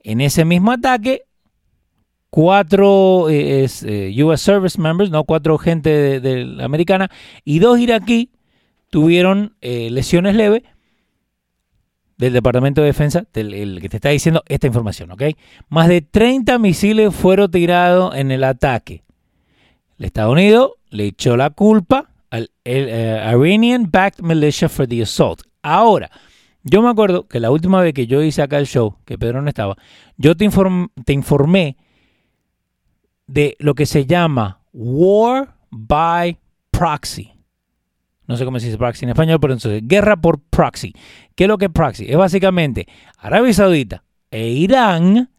[0.00, 1.22] En ese mismo ataque,
[2.30, 7.10] cuatro eh, eh, US Service Members, no cuatro gente de, americana
[7.44, 8.30] y dos iraquí
[8.90, 10.62] tuvieron lesiones leves
[12.16, 15.22] del Departamento de Defensa, del que te está diciendo esta información, ¿ok?
[15.68, 19.05] Más de 30 misiles fueron tirados en el ataque.
[19.98, 25.42] El Estados Unidos le echó la culpa al eh, Iranian Backed Militia for the Assault.
[25.62, 26.10] Ahora,
[26.62, 29.40] yo me acuerdo que la última vez que yo hice acá el show, que Pedro
[29.40, 29.76] no estaba,
[30.16, 30.48] yo te,
[31.04, 31.76] te informé
[33.26, 36.38] de lo que se llama War by
[36.70, 37.32] Proxy.
[38.26, 40.92] No sé cómo se dice proxy en español, pero entonces, guerra por proxy.
[41.34, 42.06] ¿Qué es lo que es proxy?
[42.08, 45.30] Es básicamente Arabia Saudita e Irán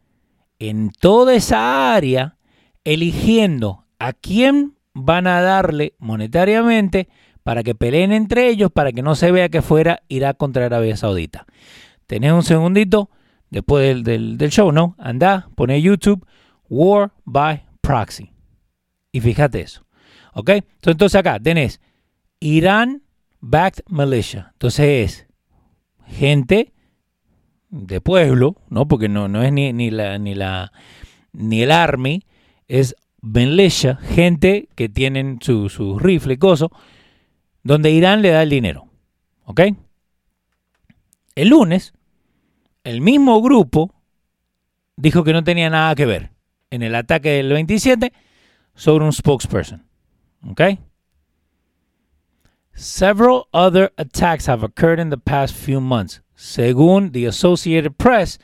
[0.60, 2.38] en toda esa área
[2.86, 7.08] eligiendo a quién van a darle monetariamente
[7.44, 10.98] para que peleen entre ellos, para que no se vea que fuera irá contra Arabia
[10.98, 11.46] Saudita.
[12.06, 13.10] Tenés un segundito
[13.50, 14.96] después del, show, ¿no?
[14.98, 16.26] Anda, pone YouTube
[16.70, 18.32] War by Proxy.
[19.12, 19.86] Y fíjate eso.
[20.34, 20.52] ¿Ok?
[20.84, 21.80] Entonces acá tenés
[22.40, 23.04] Irán
[23.40, 24.50] Backed Militia.
[24.54, 25.28] Entonces es
[26.06, 26.74] gente
[27.70, 28.88] de pueblo, ¿no?
[28.88, 30.72] Porque no, no es ni, ni, la, ni, la,
[31.34, 32.24] ni el Army,
[32.68, 36.72] es Benlecha, gente que tienen su, su rifle y coso,
[37.64, 38.88] donde Irán le da el dinero.
[39.46, 39.62] ¿Ok?
[41.36, 41.94] El lunes,
[42.84, 43.94] el mismo grupo
[44.96, 46.32] dijo que no tenía nada que ver
[46.70, 48.14] en el ataque del 27
[48.76, 49.86] sobre un spokesperson.
[50.50, 50.62] ¿Ok?
[52.74, 56.22] Several other attacks have occurred in the past few months.
[56.36, 58.40] Según the Associated Press,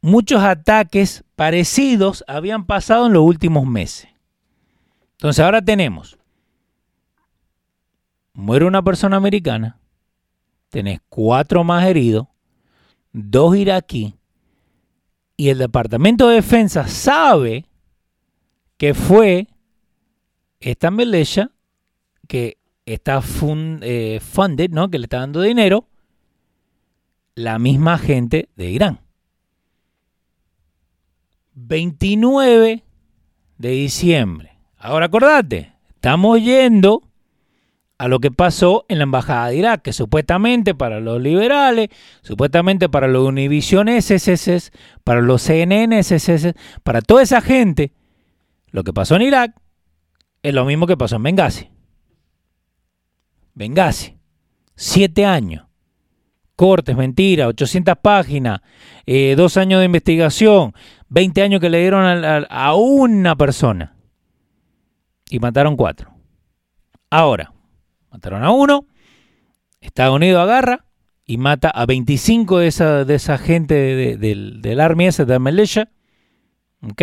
[0.00, 4.08] muchos ataques parecidos habían pasado en los últimos meses.
[5.12, 6.18] Entonces ahora tenemos,
[8.32, 9.78] muere una persona americana,
[10.68, 12.28] tenés cuatro más heridos,
[13.12, 14.14] dos iraquí,
[15.36, 17.66] y el Departamento de Defensa sabe
[18.76, 19.48] que fue
[20.60, 21.50] esta melecha
[22.26, 23.22] que está
[23.82, 24.90] eh, funded, ¿no?
[24.90, 25.86] que le está dando dinero,
[27.34, 29.00] la misma gente de Irán.
[31.66, 32.84] 29
[33.58, 34.58] de diciembre.
[34.76, 37.02] Ahora acordate, estamos yendo
[37.98, 41.88] a lo que pasó en la embajada de Irak, que supuestamente para los liberales,
[42.22, 44.70] supuestamente para los Univision SSS,
[45.02, 47.92] para los CNN SSS, para toda esa gente,
[48.70, 49.56] lo que pasó en Irak
[50.44, 51.70] es lo mismo que pasó en Benghazi.
[53.54, 54.16] Benghazi,
[54.76, 55.68] siete años
[56.58, 58.60] cortes, mentira, 800 páginas,
[59.06, 60.74] eh, dos años de investigación,
[61.08, 63.94] 20 años que le dieron a, una persona
[65.30, 66.10] y mataron cuatro.
[67.10, 67.52] Ahora,
[68.10, 68.86] mataron a uno,
[69.80, 70.84] Estados Unidos agarra
[71.24, 73.74] y mata a 25 de esa, de esa gente
[74.16, 75.90] del, del Army ese de Militia,
[76.82, 77.02] ¿ok?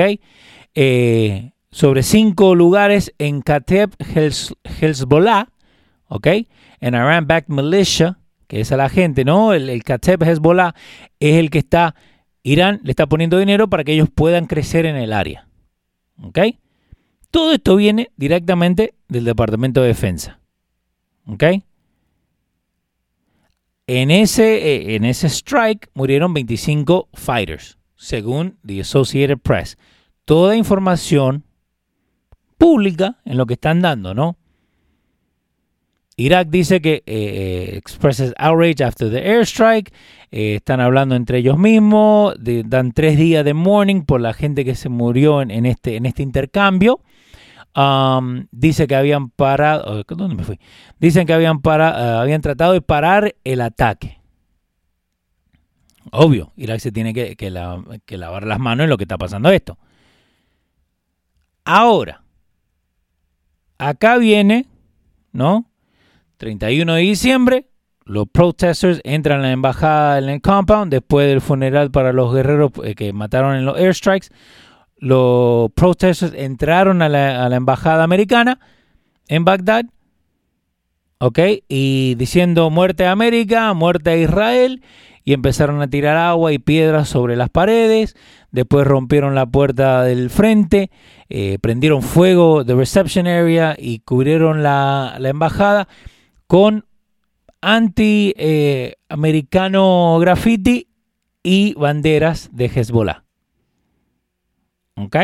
[0.75, 3.91] Eh, sobre cinco lugares en Kateb
[4.79, 5.49] Hezbollah,
[6.07, 6.27] ¿ok?
[6.79, 9.53] En Iran Backed Militia, que es a la gente, ¿no?
[9.53, 10.75] El, el Kateb Hezbollah
[11.19, 11.95] es el que está,
[12.45, 15.47] Irán le está poniendo dinero para que ellos puedan crecer en el área.
[16.21, 16.39] ¿Ok?
[17.31, 20.39] Todo esto viene directamente del Departamento de Defensa.
[21.25, 21.43] ¿Ok?
[23.87, 29.79] En ese, eh, en ese strike murieron 25 fighters, según the Associated Press.
[30.23, 31.45] Toda información
[32.59, 34.37] pública en lo que están dando, ¿no?
[36.17, 39.91] Irak dice que eh, eh, expresses outrage after the airstrike.
[40.31, 42.35] están hablando entre ellos mismos.
[42.65, 47.01] dan tres días de mourning por la gente que se murió en, este, este intercambio.
[47.75, 50.01] Um, dice que habían parado.
[50.07, 50.59] Oh, ¿Dónde me fui?
[50.99, 54.21] Dicen que habían, para, uh, habían tratado de parar el ataque.
[56.11, 59.77] Obvio, Irak se tiene que lavar las manos en lo que está pasando esto.
[61.65, 62.23] Ahora,
[63.79, 64.67] acá viene,
[65.33, 65.65] ¿no?
[66.37, 67.65] 31 de diciembre,
[68.05, 72.71] los protesters entran a la embajada en el compound después del funeral para los guerreros
[72.83, 74.29] eh, que mataron en los airstrikes
[74.97, 78.59] los protesters entraron a la, embajada americana
[79.27, 79.85] en Bagdad,
[81.19, 81.39] ¿ok?
[81.67, 84.81] Y diciendo muerte a América, muerte a Israel,
[85.23, 88.15] y empezaron a tirar agua y piedras sobre las paredes.
[88.51, 90.91] Después rompieron la puerta del frente,
[91.29, 95.87] eh, prendieron fuego de reception area y cubrieron la, embajada
[96.47, 96.85] con
[97.61, 100.89] anti-americano graffiti
[101.41, 103.23] y banderas de Hezbollah.
[104.95, 105.15] ¿Ok?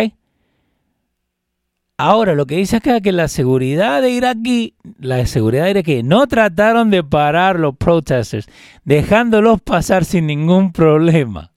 [1.97, 6.25] Ahora, lo que dice acá es que la seguridad de iraquí, la seguridad iraquí, no
[6.25, 8.47] trataron de parar los protesters,
[8.83, 11.51] dejándolos pasar sin ningún problema.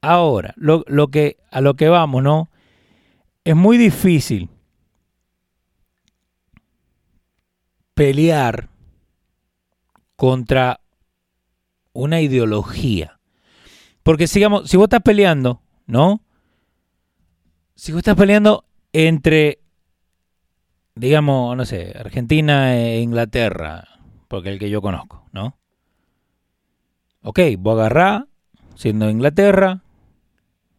[0.00, 2.50] Ahora, lo, lo que, a lo que vamos, ¿no?
[3.44, 4.48] Es muy difícil
[7.94, 8.68] pelear
[10.16, 10.80] contra
[11.92, 13.18] una ideología.
[14.02, 16.22] Porque sigamos, si vos estás peleando, ¿no?
[17.82, 19.58] si vos estás peleando entre,
[20.94, 23.88] digamos, no sé, Argentina e Inglaterra,
[24.28, 25.56] porque el que yo conozco, ¿no?
[27.22, 28.22] Ok, vos agarrás,
[28.76, 29.82] siendo Inglaterra,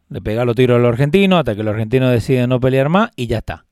[0.08, 3.10] le pegás los tiros a los argentinos hasta que los argentinos deciden no pelear más
[3.16, 3.63] y ya está.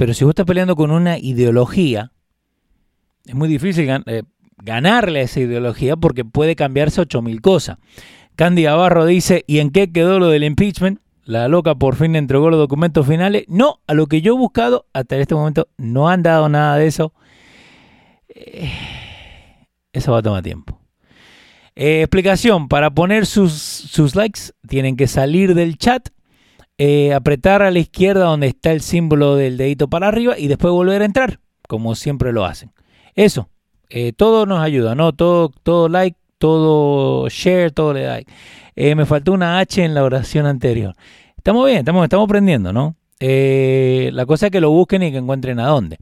[0.00, 2.10] Pero si vos estás peleando con una ideología,
[3.26, 4.22] es muy difícil eh,
[4.56, 7.76] ganarle a esa ideología porque puede cambiarse 8000 cosas.
[8.34, 11.00] Candy Barro dice, ¿y en qué quedó lo del impeachment?
[11.26, 13.44] La loca por fin entregó los documentos finales.
[13.46, 16.86] No, a lo que yo he buscado, hasta este momento no han dado nada de
[16.86, 17.12] eso.
[18.30, 18.72] Eh,
[19.92, 20.80] eso va a tomar tiempo.
[21.76, 26.08] Eh, explicación, para poner sus, likes tienen que salir del chat,
[26.82, 30.72] eh, apretar a la izquierda donde está el símbolo del dedito para arriba y después
[30.72, 32.72] volver a entrar, como siempre lo hacen.
[33.14, 33.48] Eso,
[34.16, 35.12] todo nos ayuda, ¿no?
[35.12, 38.18] Todo, todo like todo share, todo le da.
[38.74, 40.94] Eh, me faltó una H en la oración anterior.
[41.36, 42.96] Estamos bien, estamos, estamos aprendiendo, ¿no?
[43.20, 45.98] Eh, la cosa es que lo busquen y que encuentren a dónde.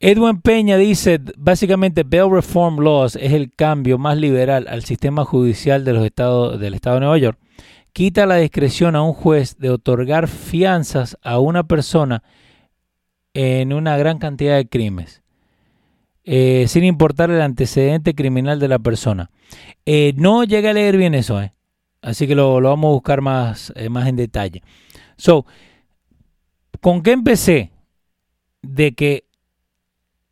[0.00, 5.84] Edwin Peña dice, básicamente Bail Reform Laws es el cambio más liberal al sistema judicial
[5.84, 7.38] de los estados, del estado de Nueva York.
[7.94, 12.24] Quita la discreción a un juez de otorgar fianzas a una persona
[13.34, 15.22] en una gran cantidad de crímenes.
[16.24, 19.30] Eh, sin importar el antecedente criminal de la persona.
[19.86, 21.52] Eh, no llegué a leer bien eso, eh.
[22.02, 24.62] así que lo, vamos a buscar más, más en detalle.
[25.16, 25.46] So,
[26.80, 27.70] ¿con qué empecé?
[28.60, 29.24] De que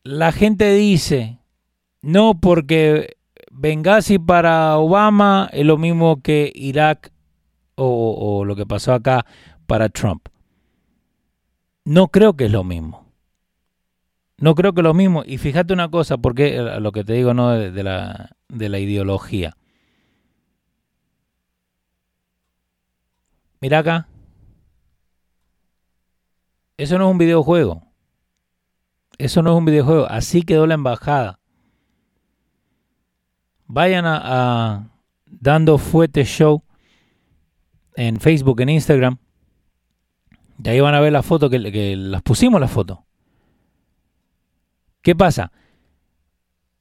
[0.03, 1.38] la gente dice,
[2.01, 3.18] no, porque
[3.53, 7.12] Benghazi para Obama es lo mismo que Irak
[7.84, 9.26] o, lo que pasó acá
[9.66, 10.28] para Trump.
[11.84, 13.06] No creo que es lo mismo.
[14.38, 15.22] No creo que lo mismo.
[15.24, 17.50] Y fíjate una cosa, porque eh, lo que te digo, ¿no?
[17.50, 19.56] De, la, de la ideología.
[23.60, 24.08] Mira acá.
[26.76, 27.82] Eso no es un videojuego.
[29.18, 30.06] Eso no es un videojuego.
[30.06, 31.38] Así quedó la embajada.
[33.66, 34.90] Vayan a,
[35.26, 36.62] Dando Fuete Show
[37.96, 39.18] en Facebook, en Instagram.
[40.62, 41.59] Y ahí van a ver la foto que,
[41.96, 43.05] las pusimos la foto.
[45.00, 45.50] ¿Qué pasa?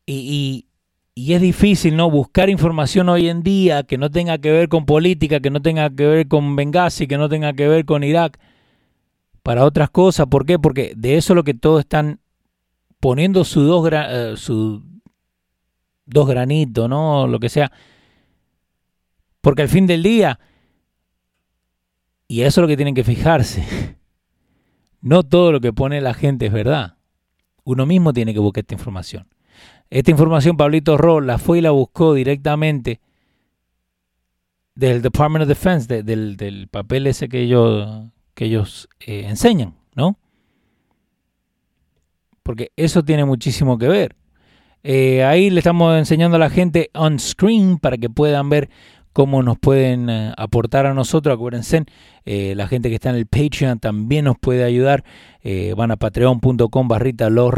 [0.05, 0.67] Y,
[1.15, 2.09] es difícil, ¿no?
[2.09, 5.89] Buscar información hoy en día que no tenga que ver con política, que no tenga
[5.89, 8.39] que ver con Benghazi, que no tenga que ver con Irak,
[9.43, 10.27] para otras cosas.
[10.27, 10.59] ¿Por qué?
[10.59, 12.19] Porque de eso es lo que todos están
[12.99, 14.83] poniendo su dos, eh, su
[16.05, 17.27] dos granitos, ¿no?
[17.27, 17.71] Lo que sea.
[19.41, 20.39] Porque al fin del día,
[22.31, 23.97] y eso es lo que tienen que fijarse,
[25.01, 26.95] no todo lo que pone la gente es verdad.
[27.65, 29.27] Uno mismo tiene que buscar esta información.
[29.89, 33.01] Esta información Pablito Ro la fue y la buscó directamente
[34.75, 40.17] del Department of Defense, del, papel ese que ellos, que ellos eh, enseñan, ¿no?
[42.43, 44.15] Porque eso tiene muchísimo que ver.
[44.83, 48.69] Eh, ahí le estamos enseñando a la gente on screen para que puedan ver
[49.13, 51.35] cómo nos pueden eh, aportar a nosotros.
[51.35, 51.83] Acuérdense,
[52.25, 55.03] eh, la gente que está en el Patreon también nos puede ayudar.
[55.75, 57.53] van a patreon.com barrita los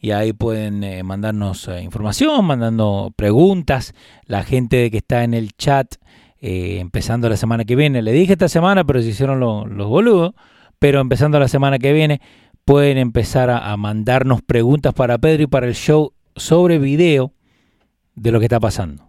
[0.00, 3.94] y ahí pueden mandarnos información, mandando preguntas.
[4.26, 5.96] La gente que está en el chat,
[6.40, 10.34] empezando la semana que viene, le dije esta semana, pero se hicieron los boludos.
[10.78, 12.20] Pero empezando la semana que viene,
[12.64, 17.32] pueden empezar a, a mandarnos preguntas para Pedro y para el show sobre video
[18.14, 19.08] de lo que está pasando.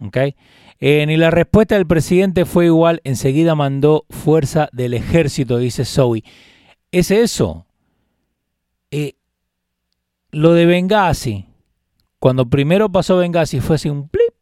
[0.00, 0.36] ¿Okay?
[0.80, 6.24] Eh, y la respuesta del presidente fue igual, enseguida mandó fuerza del ejército, dice Zoe.
[6.90, 7.66] ¿Es eso?
[8.90, 9.14] Eh,
[10.30, 11.46] lo de Benghazi,
[12.18, 14.34] cuando primero pasó Benghazi fue así un plip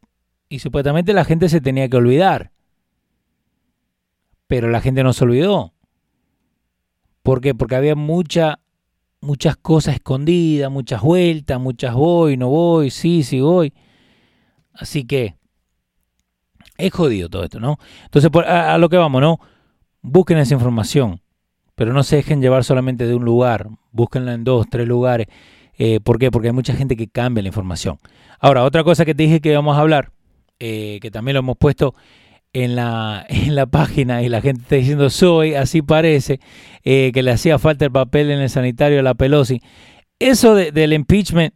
[0.49, 2.51] y supuestamente la gente se tenía que olvidar.
[4.47, 5.73] Pero la gente no se olvidó.
[7.23, 7.55] ¿Por qué?
[7.55, 8.59] Porque había mucha
[9.23, 13.73] muchas cosas escondidas, muchas vueltas, muchas voy, no voy, sí, sí voy.
[14.73, 15.35] Así que
[16.77, 17.77] es jodido todo esto, ¿no?
[18.05, 19.39] Entonces, a, lo que vamos, ¿no?
[20.01, 21.21] Busquen esa información,
[21.75, 25.27] pero no se dejen llevar solamente de un lugar, búsquenla en dos, tres lugares.
[25.77, 26.31] Eh, ¿Por qué?
[26.31, 27.99] Porque hay mucha gente que cambia la información.
[28.39, 30.11] Ahora, otra cosa que te dije que íbamos a hablar,
[30.59, 31.95] eh, que también lo hemos puesto
[32.53, 36.39] en la, en la página y la gente está diciendo soy, así parece,
[36.83, 39.61] eh, que le hacía falta el papel en el sanitario a la Pelosi.
[40.19, 41.53] Eso del impeachment,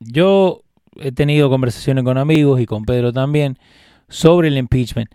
[0.00, 0.62] yo
[1.00, 3.58] he tenido conversaciones con amigos y con Pedro también
[4.08, 5.10] sobre el impeachment.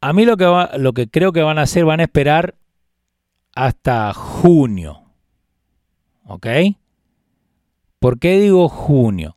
[0.00, 2.56] A mí lo que, va, lo que creo que van a hacer, van a esperar
[3.54, 5.02] hasta junio.
[6.24, 6.46] ¿Ok?
[7.98, 9.36] ¿Por qué digo junio?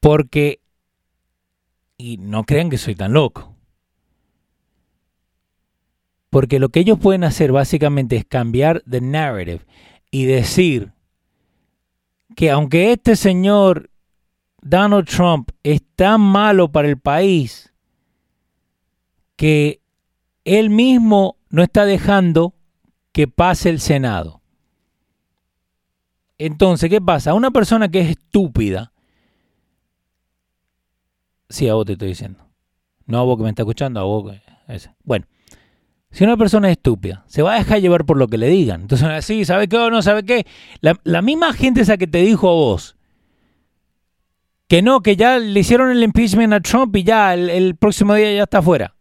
[0.00, 0.60] Porque
[1.98, 3.56] y no crean que soy tan loco.
[6.30, 9.66] Porque lo que ellos pueden hacer básicamente es cambiar the narrative
[10.10, 10.92] y decir
[12.36, 13.90] que aunque este señor
[14.62, 17.72] Donald Trump es tan malo para el país
[19.36, 19.80] que
[20.44, 22.54] él mismo no está dejando
[23.12, 24.42] que pase el Senado.
[26.38, 27.34] Entonces, ¿qué pasa?
[27.34, 28.92] Una persona que es estúpida,
[31.48, 32.44] Sí, a vos te estoy diciendo.
[33.06, 34.40] No a vos que me está escuchando, a vos que...
[35.02, 35.26] Bueno,
[36.10, 38.82] si una persona es estúpida, se va a dejar llevar por lo que le digan.
[38.82, 40.46] Entonces, sí, ¿sabe qué o no sabe qué?
[40.80, 42.96] La, misma gente esa que te dijo a vos,
[44.68, 48.32] que no, que ya le hicieron el impeachment a Trump y ya el, próximo día
[48.32, 48.94] ya está fuera.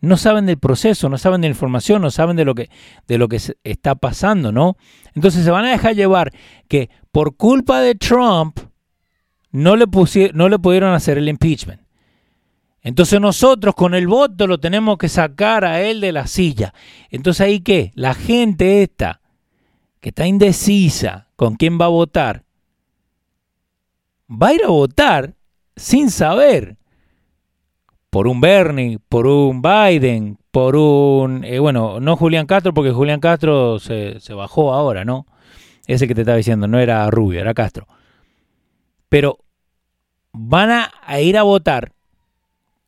[0.00, 2.70] No saben del proceso, no saben de la información, no saben de lo que,
[3.06, 4.76] de lo que está pasando, ¿no?
[5.14, 6.32] Entonces se van a dejar llevar
[6.66, 8.58] que por culpa de Trump
[9.50, 9.86] no le,
[10.32, 11.82] no le pudieron hacer el impeachment.
[12.80, 16.72] Entonces nosotros con el voto lo tenemos que sacar a él de la silla.
[17.10, 17.90] Entonces ahí qué?
[17.94, 19.20] La gente esta,
[20.00, 22.44] que está indecisa con quién va a votar,
[24.30, 25.34] va a ir a votar
[25.76, 26.76] sin saber
[28.10, 33.20] por un Bernie, por un Biden, por un, eh, bueno, no Julián Castro, porque Julián
[33.20, 35.26] Castro se, se bajó ahora, ¿no?
[35.86, 37.86] Ese que te estaba diciendo, no era Rubio, era Castro
[39.08, 39.38] pero
[40.32, 41.92] van a, ir a votar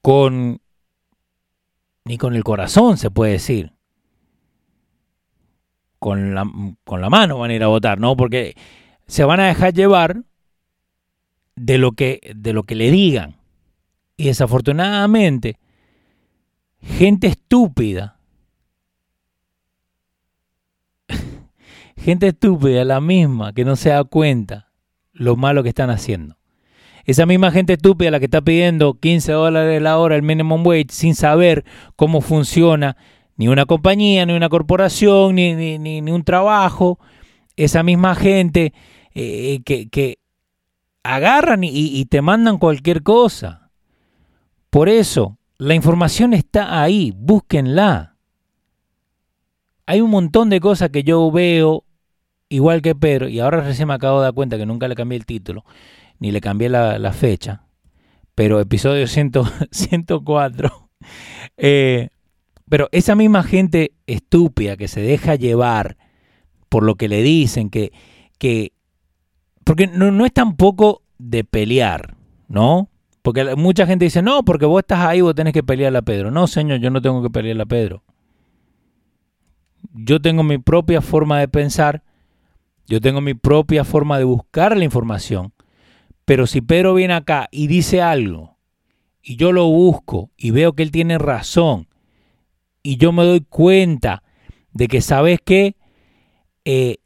[0.03, 0.61] con
[2.05, 3.72] ni con el corazón, se puede decir.
[5.99, 6.51] Con la,
[6.84, 8.16] con la mano van a ir a votar, ¿no?
[8.16, 8.57] Porque
[9.07, 10.22] se van a dejar llevar
[11.61, 13.36] de lo que, de lo que le digan.
[14.16, 15.58] Y desafortunadamente,
[16.80, 18.18] gente estúpida,
[21.96, 24.70] gente estúpida, la misma, que no se da cuenta
[25.12, 26.36] lo malo que están haciendo.
[27.04, 30.86] Esa misma gente estúpida la que está pidiendo 15 dólares la hora el minimum wage
[30.90, 31.64] sin saber
[31.96, 32.96] cómo funciona
[33.36, 36.98] ni una compañía, ni una corporación, ni, ni, un trabajo.
[37.56, 38.72] Esa misma gente
[39.14, 40.20] eh, que,
[41.03, 43.70] agarran y, te mandan cualquier cosa.
[44.70, 48.16] Por eso, la información está ahí, búsquenla.
[49.86, 51.84] Hay un montón de cosas que yo veo
[52.48, 55.16] igual que Pedro, y ahora recién me acabo de dar cuenta que nunca le cambié
[55.16, 55.64] el título,
[56.18, 57.64] ni le cambié la, fecha,
[58.34, 60.88] pero episodio 104.
[61.62, 62.09] Eh,
[62.68, 65.96] pero esa misma gente estúpida que se deja llevar
[66.70, 67.92] por lo que le dicen, que,
[68.38, 68.72] que
[69.71, 72.16] porque no, no es tampoco de pelear,
[72.49, 72.89] ¿no?
[73.23, 76.33] Porque mucha gente dice, no, porque vos estás ahí, vos tenés que pelear a Pedro.
[76.33, 78.03] No, señor, yo no tengo que pelear a Pedro.
[79.93, 82.03] Yo tengo mi propia forma de pensar
[82.91, 85.53] yo tengo mi propia forma de buscar la información.
[86.25, 88.57] Pero si Pedro viene acá y dice algo
[89.23, 91.87] y yo lo busco y veo que él tiene razón
[92.83, 94.25] y yo me doy cuenta
[94.73, 95.77] de que sabes que
[96.64, 96.97] eh,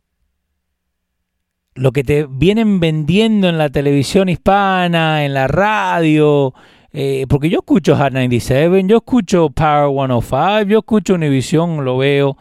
[1.74, 6.54] lo que te vienen vendiendo en la televisión hispana, en la radio,
[6.92, 12.36] eh, porque yo escucho Hot 97, yo escucho Power 105, yo escucho Univision, lo veo,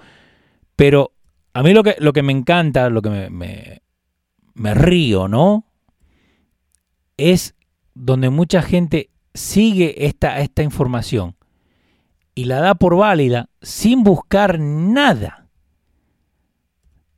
[0.76, 1.12] pero
[1.54, 3.82] a mí lo que, lo que me encanta, lo que me, me,
[4.54, 5.66] me río, ¿no?
[7.18, 7.56] Es
[7.96, 11.36] donde mucha gente sigue esta, esta información
[12.36, 15.43] y la da por válida sin buscar nada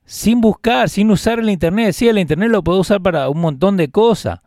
[0.06, 1.94] sin buscar, sin usar el Internet.
[1.94, 4.40] Sí, el Internet lo puedo usar para un montón de cosas.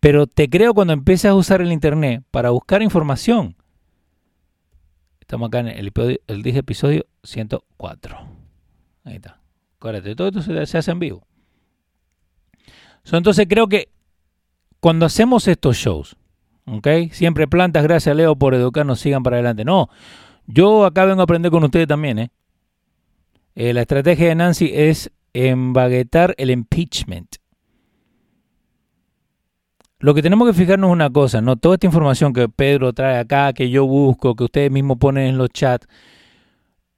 [0.00, 3.56] Pero te creo cuando empiezas a usar el Internet para buscar información.
[5.20, 8.18] Estamos acá en el, episodio, el episodio 104.
[9.04, 9.40] Ahí está.
[9.78, 11.26] Acuérdate, todo esto se, hace en vivo.
[13.12, 13.88] entonces creo que
[14.80, 16.16] cuando hacemos estos shows,
[16.66, 16.88] ¿ok?
[17.10, 19.64] Siempre plantas, gracias Leo por educarnos, sigan para adelante.
[19.64, 19.88] No,
[20.46, 22.30] yo acá vengo a aprender con ustedes también, ¿eh?
[23.56, 27.36] Eh, la estrategia de Nancy es embaguetar el impeachment.
[29.98, 31.56] Lo que tenemos que fijarnos es una cosa, ¿no?
[31.56, 35.38] Toda esta información que Pedro trae acá, que yo busco, que ustedes mismos ponen en
[35.38, 35.88] los chats,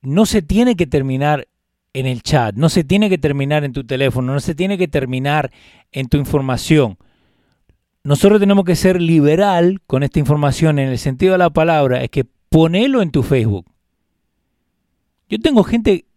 [0.02, 1.46] no se tiene que terminar
[1.92, 4.88] en el chat, no se tiene que terminar en tu teléfono, no se tiene que
[4.88, 5.52] terminar
[5.92, 6.98] en tu información.
[8.02, 12.11] Nosotros tenemos que ser liberal con esta información en el sentido de la palabra, es
[12.11, 13.64] que ponelo en tu Facebook.
[15.28, 16.07] Yo tengo gente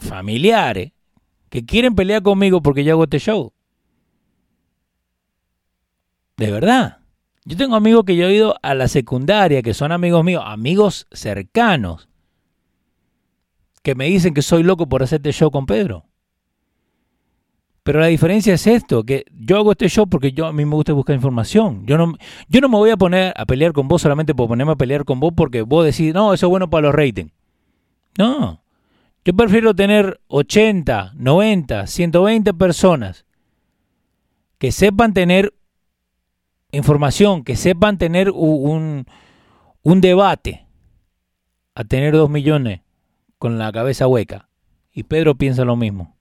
[0.00, 0.92] familiares
[1.48, 3.52] que quieren pelear conmigo porque yo hago este show.
[6.36, 6.98] De verdad.
[7.44, 11.06] Yo tengo amigos que yo he ido a la secundaria, que son amigos míos, amigos
[11.10, 12.08] cercanos,
[13.82, 16.04] que me dicen que soy loco por hacer este show con Pedro.
[17.82, 20.74] Pero la diferencia es esto, que yo hago este show porque yo a mí me
[20.74, 21.86] gusta buscar información.
[21.86, 22.14] Yo no,
[22.48, 25.04] yo no me voy a poner a pelear con vos solamente por ponerme a pelear
[25.04, 27.32] con vos porque vos decís, no, eso es bueno para los ratings.
[28.18, 28.59] No.
[29.24, 33.26] Yo prefiero tener 80, 90, 120 personas
[34.58, 35.52] que sepan tener
[36.72, 39.06] información, que sepan tener un,
[39.82, 40.66] un debate,
[41.74, 42.80] a tener dos millones
[43.38, 44.48] con la cabeza hueca.
[44.92, 46.16] Y Pedro piensa lo mismo.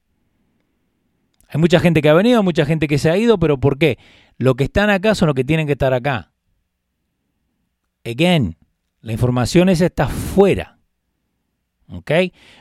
[1.48, 3.98] Hay mucha gente que ha venido, mucha gente que se ha ido, pero ¿por qué?
[4.38, 6.32] Los que están acá son los que tienen que estar acá.
[8.06, 8.58] Again,
[9.02, 10.79] la información esa está fuera.
[11.92, 12.12] ¿Ok?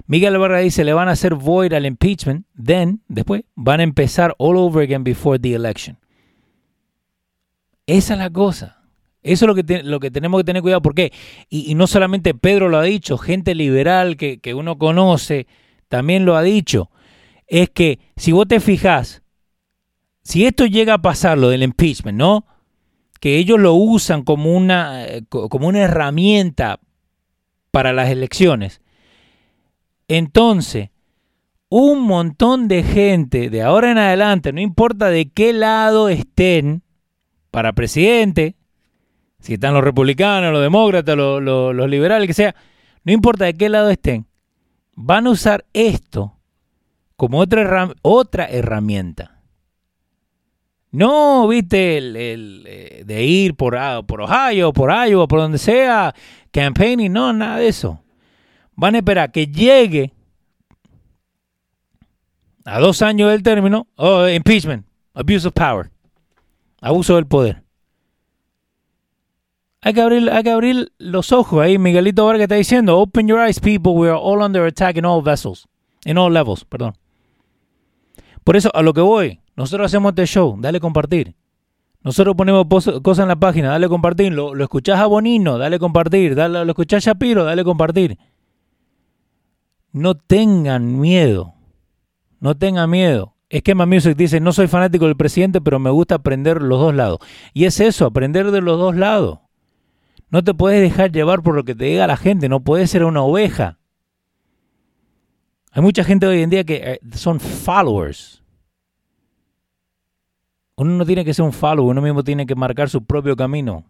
[0.06, 4.34] Miguel Barra dice, le van a hacer void al impeachment, then, después, van a empezar
[4.38, 5.98] all over again before the election.
[7.86, 8.78] Esa es la cosa.
[9.22, 10.82] Eso es lo que, lo que tenemos que tener cuidado.
[10.82, 11.12] ¿Por qué?
[11.48, 15.46] Y, no solamente Pedro lo ha dicho, gente liberal que, que uno conoce
[15.88, 16.90] también lo ha dicho.
[17.46, 19.22] Es que si vos te fijas,
[20.22, 22.46] si esto llega a pasar, lo del impeachment, ¿no?
[23.20, 26.78] Que ellos lo usan como una, eh, como una herramienta
[27.70, 28.80] para las elecciones
[30.08, 30.88] entonces,
[31.68, 36.82] un montón de gente de ahora en adelante, no importa de qué lado estén
[37.50, 38.56] para presidente,
[39.38, 42.54] si están los republicanos, los demócratas, los, liberales, que sea,
[43.04, 44.26] no importa de qué lado estén,
[44.94, 46.38] van a usar esto
[47.16, 49.42] como otra, otra herramienta.
[50.90, 56.14] No, viste, el, eh, de ir por, por Ohio, por Iowa, por donde sea,
[56.50, 58.02] campaigning, no, nada de eso
[58.78, 60.12] van a esperar que llegue
[62.64, 65.90] a dos años del término, oh, impeachment, abuse of power,
[66.80, 67.64] abuso del poder.
[69.80, 71.78] Hay que, abrir, hay que abrir los ojos ahí.
[71.78, 73.92] Miguelito Vargas está diciendo, open your eyes, people.
[73.92, 75.66] We are all under attack in all vessels.
[76.04, 76.94] In all levels, perdón.
[78.44, 81.34] Por eso, a lo que voy, nosotros hacemos este show, dale compartir.
[82.02, 82.66] Nosotros ponemos
[83.02, 84.32] cosas en la página, dale compartir.
[84.32, 86.34] Lo, lo escuchás a Bonino, dale compartir.
[86.34, 88.18] Dale, lo escuchás a Shapiro, dale compartir
[89.92, 91.54] no tengan miedo.
[92.40, 93.34] No tengan miedo.
[93.50, 97.18] Esquema Music dice, no soy fanático del presidente, pero me gusta aprender los dos lados.
[97.54, 99.40] Y es eso, aprender de los dos lados.
[100.30, 103.04] No te puedes dejar llevar por lo que te diga la gente, no puedes ser
[103.04, 103.78] una oveja.
[105.72, 108.42] Hay mucha gente hoy en día que eh, son followers.
[110.76, 113.84] Uno no tiene que ser un follower, uno mismo tiene que marcar su propio camino.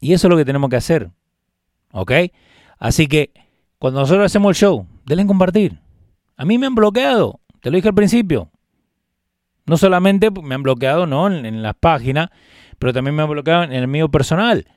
[0.00, 1.10] Y eso es lo que tenemos que hacer.
[1.92, 2.12] ¿Ok?
[2.78, 3.32] Así que
[3.82, 5.80] cuando nosotros hacemos el show, denle en compartir.
[6.36, 8.48] A mí me han bloqueado, te lo dije al principio.
[9.66, 11.26] No solamente me han bloqueado ¿no?
[11.26, 12.30] en, las páginas,
[12.78, 14.68] pero también me han bloqueado en el mío personal.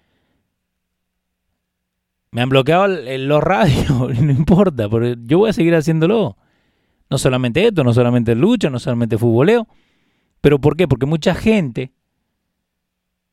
[2.31, 3.87] Me han bloqueado en los radios,
[4.21, 6.35] no importa, porque yo voy a seguir haciéndolo.
[7.07, 9.67] No solamente esto, no solamente lucha, no solamente futboleo.
[10.41, 10.87] ¿Pero por qué?
[10.87, 11.91] Porque mucha gente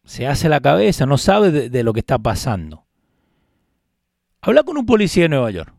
[0.05, 2.85] se hace la cabeza, no sabe de, lo que está pasando.
[4.43, 5.73] Habla con un policía de Nueva York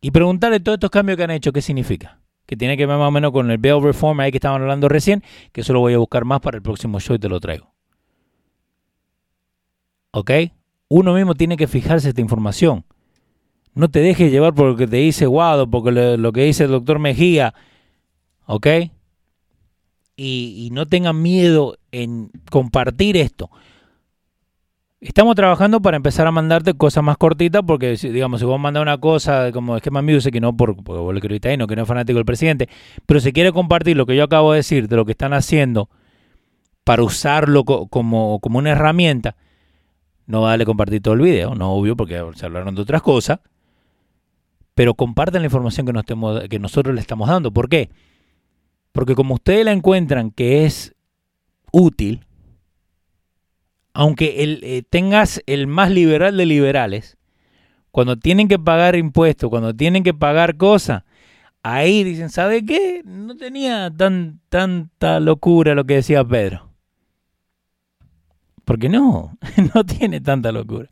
[0.00, 2.20] y preguntarle todos estos cambios que han hecho, qué significa.
[2.46, 4.88] Que tiene que ver más o menos con el bail reform ahí que estaban hablando
[4.88, 5.22] recién,
[5.52, 7.72] que eso lo voy a buscar más para el próximo show y te lo traigo.
[10.12, 10.30] ¿Ok?
[10.88, 12.84] Uno mismo tiene que fijarse esta información.
[13.74, 16.70] No te dejes llevar por lo que te dice Guado, porque lo, que dice el
[16.70, 17.54] doctor Mejía.
[18.46, 18.66] ¿Ok?
[20.16, 23.50] Y, no tengan miedo en compartir esto.
[25.00, 28.98] Estamos trabajando para empezar a mandarte cosas más cortitas, porque digamos, si vos mandas una
[28.98, 31.88] cosa como esquema music, que no por, porque vos le ahí, no, que no es
[31.88, 32.68] fanático del presidente,
[33.06, 35.88] pero si quiere compartir lo que yo acabo de decir, de lo que están haciendo,
[36.82, 39.36] para usarlo como, como una herramienta,
[40.26, 43.38] no vale compartir todo el video, no obvio, porque se hablaron de otras cosas.
[44.74, 45.86] Pero compartan la información
[46.48, 47.50] que nosotros le estamos dando.
[47.52, 47.90] ¿Por qué?
[48.92, 50.94] Porque como ustedes la encuentran que es
[51.72, 52.24] útil,
[53.98, 57.18] aunque el, eh, tengas el más liberal de liberales,
[57.90, 61.02] cuando tienen que pagar impuestos, cuando tienen que pagar cosas,
[61.64, 63.02] ahí dicen, ¿sabe qué?
[63.04, 66.70] No tenía tan, tanta locura lo que decía Pedro.
[68.64, 69.36] Porque no,
[69.74, 70.88] no tiene tanta locura.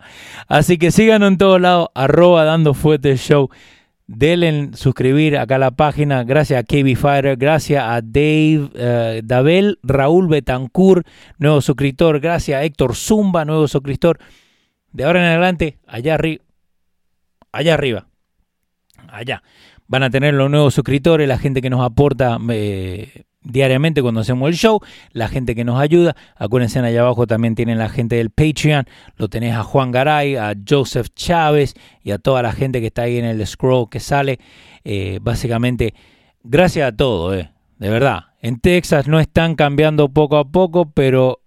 [0.49, 3.51] Así que síganos en todos lados, arroba dando fuerte show.
[4.09, 6.23] Denle suscribir acá a la página.
[6.23, 11.07] Gracias a KB Fighter, gracias a Dave uh, Dabel, Raúl Betancourt,
[11.39, 12.21] nuevo suscriptor.
[12.21, 14.19] Gracias a Héctor Zumba, nuevo suscriptor.
[14.93, 16.45] De ahora en adelante, allá arriba.
[17.51, 18.07] Allá arriba.
[19.09, 19.43] Allá.
[19.89, 24.49] Van a tener los nuevos suscriptores, la gente que nos aporta eh, diariamente cuando hacemos
[24.49, 24.81] el show,
[25.13, 26.17] la gente que nos ayuda.
[26.37, 28.87] Acuérdense, allá abajo también tienen la gente del Patreon.
[29.17, 33.03] Lo tenés a Juan Garay, a Joseph Chávez y a toda la gente que está
[33.03, 34.39] ahí en el scroll que sale.
[34.85, 35.95] Eh, básicamente,
[36.43, 38.25] gracias a todo, eh, de verdad.
[38.41, 41.41] En Texas no están cambiando poco a poco, pero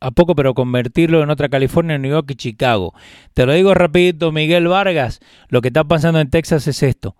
[0.00, 2.94] a poco, pero convertirlo en otra California, New York y Chicago.
[3.34, 7.16] Te lo digo rapidito, Miguel Vargas, lo que está pasando en Texas es esto.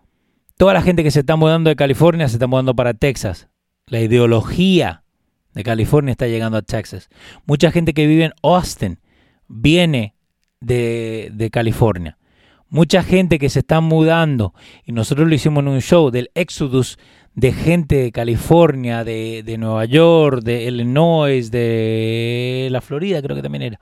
[0.56, 3.48] Toda la gente que se está mudando de California se está mudando para Texas.
[3.88, 5.02] La ideología
[5.54, 7.08] de California está llegando a Texas.
[7.46, 8.98] Mucha gente que vive en Austin
[9.48, 10.14] viene
[10.60, 12.18] de, California.
[12.68, 16.98] Mucha gente que se está mudando, y nosotros lo hicimos en un show del Exodus
[17.34, 23.42] de gente de California, de, de Nueva York, de Illinois, de la Florida, creo que
[23.42, 23.80] también era,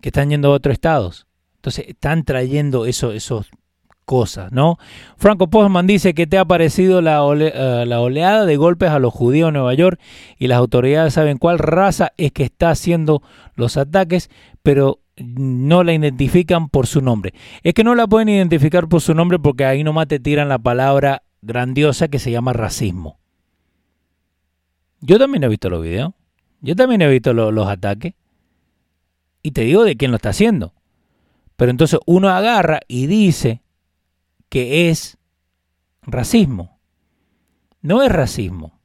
[0.00, 1.26] que están yendo a otros estados.
[1.56, 3.50] Entonces están trayendo eso, esos
[4.08, 4.78] cosas, ¿no?
[5.18, 9.12] Franco Postman dice que te ha parecido la, eh, la, oleada de golpes a los
[9.12, 10.00] judíos en Nueva York
[10.38, 13.22] y las autoridades saben cuál raza es que está haciendo
[13.54, 14.30] los ataques,
[14.62, 17.34] pero no la identifican por su nombre.
[17.62, 20.58] Es que no la pueden identificar por su nombre porque ahí nomás te tiran la
[20.58, 23.18] palabra grandiosa que se llama racismo.
[25.02, 26.12] Yo también he visto los videos,
[26.62, 28.14] yo también he visto los ataques
[29.42, 30.72] y te digo de quién lo está haciendo.
[31.56, 33.60] Pero entonces uno agarra y dice
[34.48, 35.18] que es
[36.02, 36.78] racismo.
[37.80, 38.80] No es racismo,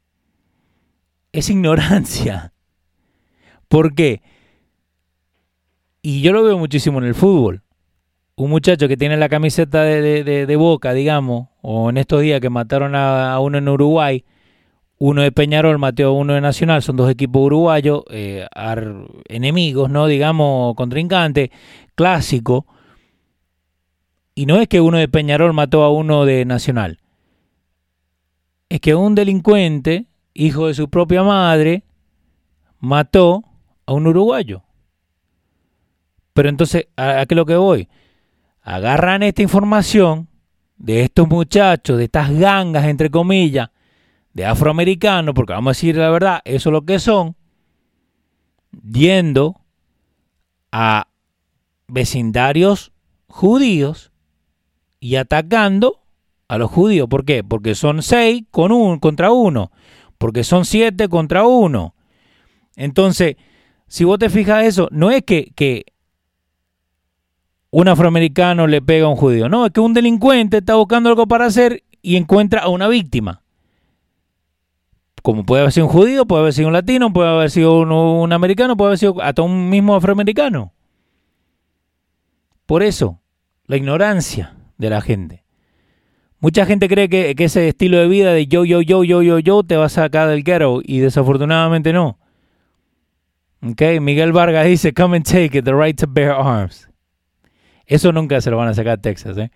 [1.32, 2.54] es ignorancia.
[3.68, 4.22] ¿Por qué?
[6.02, 7.64] Y yo lo veo muchísimo en el fútbol.
[8.36, 12.94] Un muchacho que tiene la camiseta de, boca, digamos, o en estos días que mataron
[12.96, 14.26] a, uno en Uruguay,
[14.98, 18.48] uno de Peñarol mató a uno de Nacional, son dos equipos uruguayos, eh,
[19.30, 20.08] enemigos, ¿no?
[20.08, 21.50] Digamos, contrincantes,
[21.96, 22.66] clásico.
[24.36, 27.00] Y no es que uno de Peñarol mató a uno de Nacional.
[28.70, 31.84] Es que un delincuente, hijo de su propia madre,
[32.80, 33.44] mató
[33.86, 34.64] a un uruguayo.
[36.34, 37.88] Pero entonces, ¿a, qué es lo que voy?
[38.64, 40.28] Agarran esta información
[40.78, 43.70] de estos muchachos, de estas gangas, entre comillas,
[44.34, 47.36] de afroamericanos, porque vamos a decir la verdad, eso es lo que son,
[48.92, 49.62] yendo
[50.72, 51.08] a
[51.88, 52.92] vecindarios
[53.28, 54.13] judíos
[55.04, 56.00] y atacando
[56.48, 57.10] a los judíos.
[57.10, 57.44] ¿Por qué?
[57.44, 59.70] Porque son seis con un, contra uno.
[60.18, 61.94] Porque son siete contra uno.
[62.78, 63.36] Entonces,
[63.86, 65.84] si vos te fijas eso, no es que, que
[67.70, 69.50] un afroamericano le pega a un judío.
[69.50, 73.42] No, es que un delincuente está buscando algo para hacer y encuentra a una víctima.
[75.22, 77.92] Como puede haber sido un judío, puede haber sido un latino, puede haber sido un,
[77.92, 80.72] un americano, puede haber sido hasta un mismo afroamericano.
[82.66, 83.20] Por eso,
[83.66, 85.44] la ignorancia de la gente.
[86.40, 89.64] Mucha gente cree que, ese estilo de vida de yo, yo, yo, yo, yo, yo
[89.64, 92.20] te va a sacar del ghetto y desafortunadamente no.
[93.62, 96.90] Okay, Miguel Vargas dice, come and take it, the right to bear arms.
[97.86, 99.38] Eso nunca se lo van a sacar a Texas.
[99.38, 99.52] ¿eh?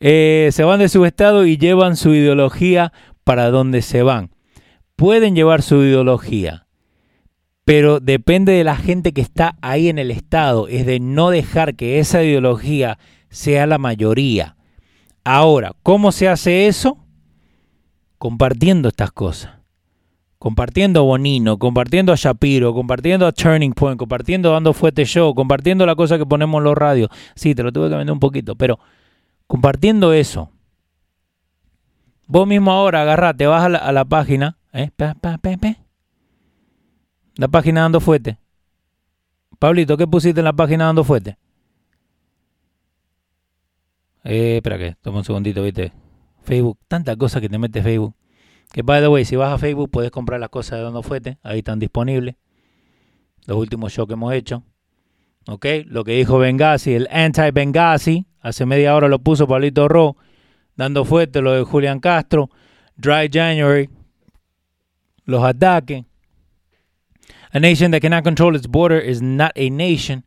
[0.00, 4.30] Eh, se van de su estado y llevan su ideología para donde se van.
[4.96, 6.66] Pueden llevar su ideología,
[7.64, 11.74] pero depende de la gente que está ahí en el Estado, es de no dejar
[11.74, 14.56] que esa ideología sea la mayoría.
[15.24, 16.98] Ahora, ¿cómo se hace eso?
[18.18, 19.52] Compartiendo estas cosas.
[20.38, 25.84] Compartiendo a Bonino, compartiendo a Shapiro, compartiendo a Turning Point, compartiendo Dando Fuerte Show, compartiendo
[25.84, 27.10] la cosa que ponemos en los radios.
[27.34, 28.78] Sí, te lo tuve que vender un poquito, pero
[29.46, 30.50] compartiendo eso.
[32.26, 34.90] Vos mismo ahora agarrate, vas a la, a la página, ¿eh?
[37.36, 38.38] La página Dando Fuerte.
[39.58, 41.36] Pablito, ¿qué pusiste en la página Dando Fuerte?
[44.24, 45.92] Eh, espera que, toma un segundito, viste.
[46.42, 48.14] Facebook, tanta cosa que te mete Facebook.
[48.72, 51.38] Que by the way, si vas a Facebook puedes comprar las cosas de Dando Fuerte,
[51.42, 52.36] ahí están disponibles.
[53.46, 54.62] Los últimos shows que hemos hecho.
[55.46, 55.66] ¿Ok?
[55.86, 60.16] Lo que dijo Benghazi, el anti-Benghazi, hace media hora lo puso Pablito Ro,
[60.76, 62.50] Dando Fuerte, lo de Julián Castro,
[62.96, 63.88] Dry January,
[65.24, 66.04] los ataques.
[67.52, 70.24] A nation that cannot control its border is not a nation.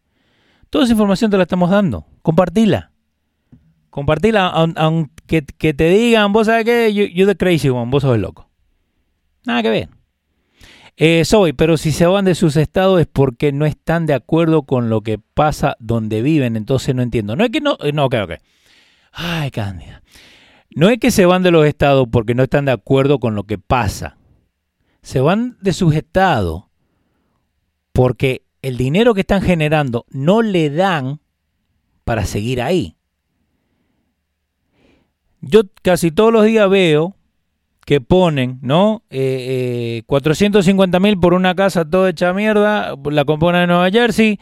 [0.70, 2.06] Toda esa información te la estamos dando.
[2.22, 2.93] Compartila.
[3.94, 8.22] Compartila, aunque que te digan, vos sabes qué, you, the crazy one, vos sos el
[8.22, 8.50] loco.
[9.46, 9.90] Nada que ver.
[10.98, 14.64] Eh, soy, pero si se van de sus estados es porque no están de acuerdo
[14.64, 17.36] con lo que pasa donde viven, entonces no entiendo.
[17.36, 18.32] No es que no, eh, no, ok, ok.
[19.12, 20.02] Ay, Cándida.
[20.72, 23.44] No es que se van de los estados porque no están de acuerdo con lo
[23.44, 24.18] que pasa.
[25.04, 26.64] Se van de sus estados
[27.92, 31.20] porque el dinero que están generando no le dan
[32.04, 32.98] para seguir ahí.
[35.46, 37.18] Yo casi todos los días veo
[37.86, 39.04] que ponen, ¿no?
[39.10, 44.40] 450 eh, eh, mil por una casa toda hecha mierda, la compone de Nueva Jersey.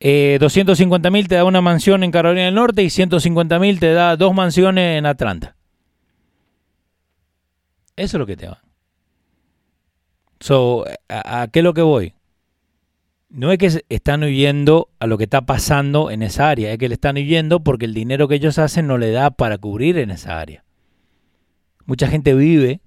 [0.00, 3.92] 250 eh, mil te da una mansión en Carolina del Norte y 150 mil te
[3.92, 5.54] da dos mansiones en Atlanta.
[7.94, 8.60] Eso es lo que te va.
[10.40, 12.14] So, ¿a, qué es lo que voy?
[13.30, 16.88] No es que están huyendo a lo que está pasando en esa área, es que
[16.88, 20.10] le están huyendo porque el dinero que ellos hacen no le da para cubrir en
[20.10, 20.64] esa área.
[21.86, 22.80] Mucha gente vive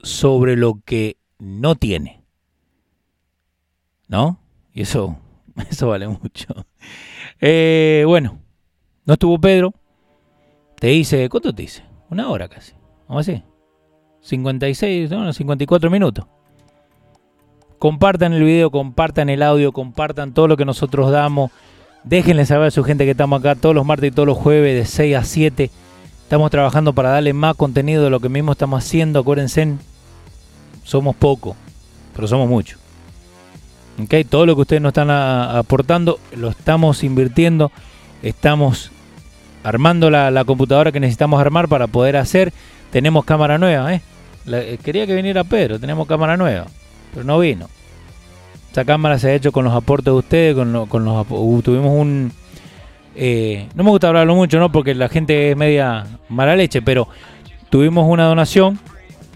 [0.00, 2.24] sobre lo que no tiene.
[4.08, 4.40] ¿No?
[4.72, 5.18] Y eso,
[5.70, 6.66] eso vale mucho.
[7.40, 8.40] Eh, bueno,
[9.04, 9.72] no estuvo Pedro.
[10.80, 11.84] Te dice, ¿cuánto te dice?
[12.10, 12.72] Una hora casi.
[13.06, 13.42] Vamos así.
[14.20, 16.26] 56, no, 54 minutos.
[17.78, 21.52] Compartan el video, compartan el audio, compartan todo lo que nosotros damos.
[22.02, 24.74] Déjenle saber a su gente que estamos acá todos los martes y todos los jueves
[24.74, 25.70] de 6 a 7.
[26.22, 29.20] Estamos trabajando para darle más contenido de lo que mismo estamos haciendo.
[29.20, 29.74] Acuérdense,
[30.82, 31.54] somos poco,
[32.16, 32.78] pero somos mucho.
[34.02, 37.70] Okay, todo lo que ustedes nos están aportando lo estamos invirtiendo.
[38.22, 38.90] Estamos
[39.62, 42.52] armando la, computadora que necesitamos armar para poder hacer.
[42.90, 44.02] Tenemos cámara nueva, ¿eh?
[44.46, 46.66] eh quería que viniera Pedro, tenemos cámara nueva
[47.12, 47.68] pero no vino.
[48.68, 51.92] Esta cámara se ha hecho con los aportes de ustedes, con, con los uh, tuvimos
[51.92, 52.32] un
[53.20, 54.70] eh, no me gusta hablarlo mucho, ¿no?
[54.70, 57.08] Porque la gente es media mala leche, pero
[57.68, 58.78] tuvimos una donación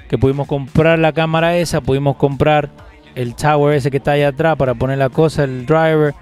[0.08, 2.70] que pudimos comprar la cámara esa, pudimos comprar
[3.16, 6.14] el tower ese que está allá atrás para poner la cosa, el driver.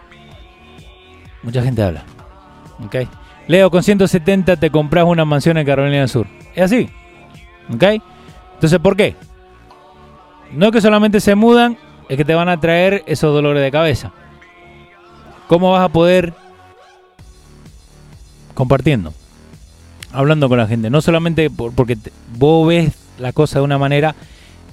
[1.43, 2.05] Mucha gente habla.
[2.83, 2.97] ¿Ok?
[3.47, 6.27] Leo, con 170 te compras una mansión en Carolina del Sur.
[6.55, 6.89] Es así.
[7.75, 7.85] ¿Ok?
[8.55, 9.17] Entonces, ¿por qué?
[10.53, 11.79] No es que solamente se mudan,
[12.09, 14.13] es que te van a traer esos dolores de cabeza.
[15.47, 16.35] ¿Cómo vas a poder
[18.55, 19.15] compartiendo?
[20.13, 20.91] Hablando con la gente.
[20.91, 21.97] No solamente porque
[22.37, 24.15] vos ves la cosa de una manera,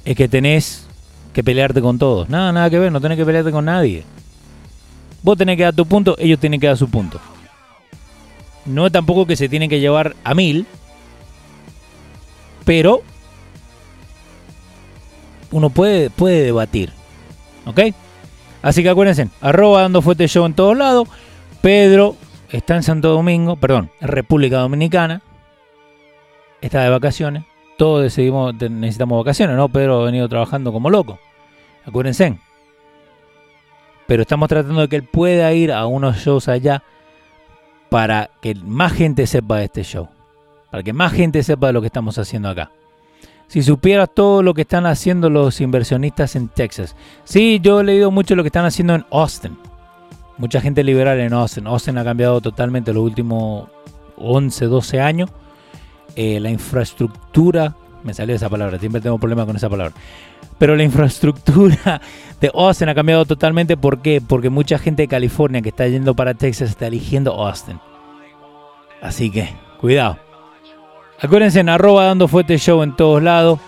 [0.04, 0.88] es que tenés
[1.34, 2.30] que pelearte con todos.
[2.30, 4.04] Nada, nada que ver, no tenés que pelearte con nadie.
[5.22, 7.20] Vos tenés que dar tu punto, ellos tienen que dar su punto.
[8.66, 10.66] No es tampoco que se tienen que llevar a mil,
[12.66, 13.02] pero
[15.52, 16.92] uno puede, puede debatir.
[17.66, 17.80] ¿Ok?
[18.62, 21.08] Así que acuérdense, arroba dando fuerte show en todos lados.
[21.62, 22.16] Pedro
[22.50, 25.22] está en Santo Domingo, perdón, República Dominicana.
[26.62, 27.44] Está de vacaciones.
[27.78, 29.70] Todos decidimos, necesitamos vacaciones, ¿no?
[29.70, 31.20] Pedro ha venido trabajando como loco.
[31.86, 32.38] Acuérdense.
[34.08, 36.82] Pero estamos tratando de que él pueda ir a unos shows allá
[37.90, 40.10] para que más gente sepa de este show.
[40.72, 42.72] Para que más gente sepa de lo que estamos haciendo acá.
[43.48, 46.96] Si supieras todo lo que están haciendo los inversionistas en Texas.
[47.24, 49.58] Sí, yo he leído mucho lo que están haciendo en Austin.
[50.38, 51.66] Mucha gente liberal en Austin.
[51.66, 53.70] Austin ha cambiado totalmente los últimos
[54.18, 55.30] 11, 12 años.
[56.16, 59.94] Eh, la infraestructura, me salió esa palabra, siempre tengo problemas con esa palabra.
[60.58, 62.02] Pero la infraestructura
[62.42, 63.78] de Austin ha cambiado totalmente.
[63.78, 64.22] ¿Por qué?
[64.22, 67.80] Porque mucha gente de California que está yendo para Texas está eligiendo Austin.
[69.02, 70.27] Así que, cuidado.
[71.20, 73.60] Acuérdense en arroba dando fuerte show en todos lados.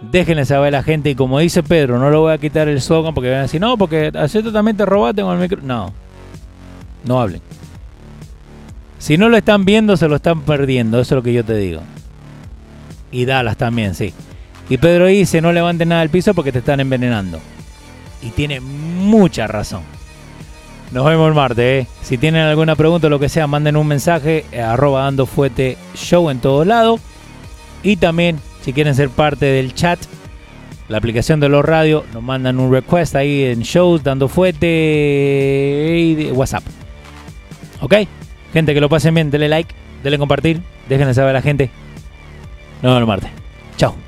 [0.00, 1.10] Déjenle saber a la gente.
[1.10, 3.60] Y como dice Pedro, no lo voy a quitar el slogan porque van a decir,
[3.60, 5.60] no, porque acepto también te robaste con el micro.
[5.62, 5.92] No.
[7.04, 7.40] No hablen.
[8.98, 11.00] Si no lo están viendo, se lo están perdiendo.
[11.00, 11.80] Eso es lo que yo te digo.
[13.10, 14.14] Y Dallas también, sí.
[14.68, 17.40] Y Pedro dice, no levanten nada del piso porque te están envenenando.
[18.22, 19.95] Y tiene mucha razón.
[20.92, 21.86] Nos vemos el martes.
[21.86, 21.88] ¿eh?
[22.02, 25.76] Si tienen alguna pregunta o lo que sea, manden un mensaje eh, arroba dando fuete
[25.94, 27.00] show en todos lados.
[27.82, 29.98] Y también, si quieren ser parte del chat,
[30.88, 34.66] la aplicación de los radios, nos mandan un request ahí en shows, dando fuete
[35.98, 36.64] y WhatsApp.
[37.80, 37.94] ¿Ok?
[38.52, 41.70] Gente, que lo pasen bien, denle like, denle compartir, déjenle saber a la gente.
[42.82, 43.30] Nos vemos el martes.
[43.76, 44.05] Chao.